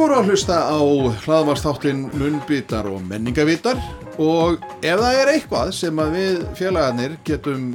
[0.00, 0.80] Voru að hlusta á
[1.26, 3.76] hlaðvarsþáttinn Munnbitar og menningavitar
[4.22, 7.66] og ef það er eitthvað sem við félagarnir getum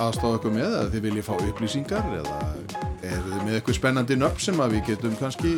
[0.00, 2.38] aðstáða okkur með að þið viljið fá upplýsingar eða
[3.04, 5.52] er þið með eitthvað spennandi nöfn sem við getum kannski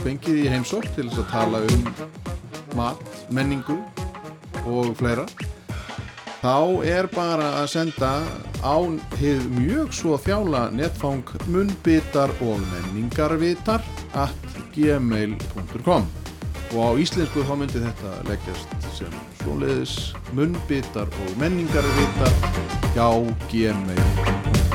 [0.00, 1.84] fengið í heimsótt til þess að tala um
[2.78, 3.76] mat, menningu
[4.64, 5.26] og fleira
[6.40, 6.56] þá
[6.88, 8.14] er bara að senda
[8.64, 8.78] á
[9.20, 13.84] hið mjög svo þjála netfang munnbitar og menningarvitar
[14.16, 16.06] at gmail.com
[16.76, 19.94] og á íslensku þá myndi þetta leggjast sem svoleiðis
[20.36, 22.32] munnbitar og menningarvitar
[22.94, 23.08] hjá
[23.50, 24.68] gmail.com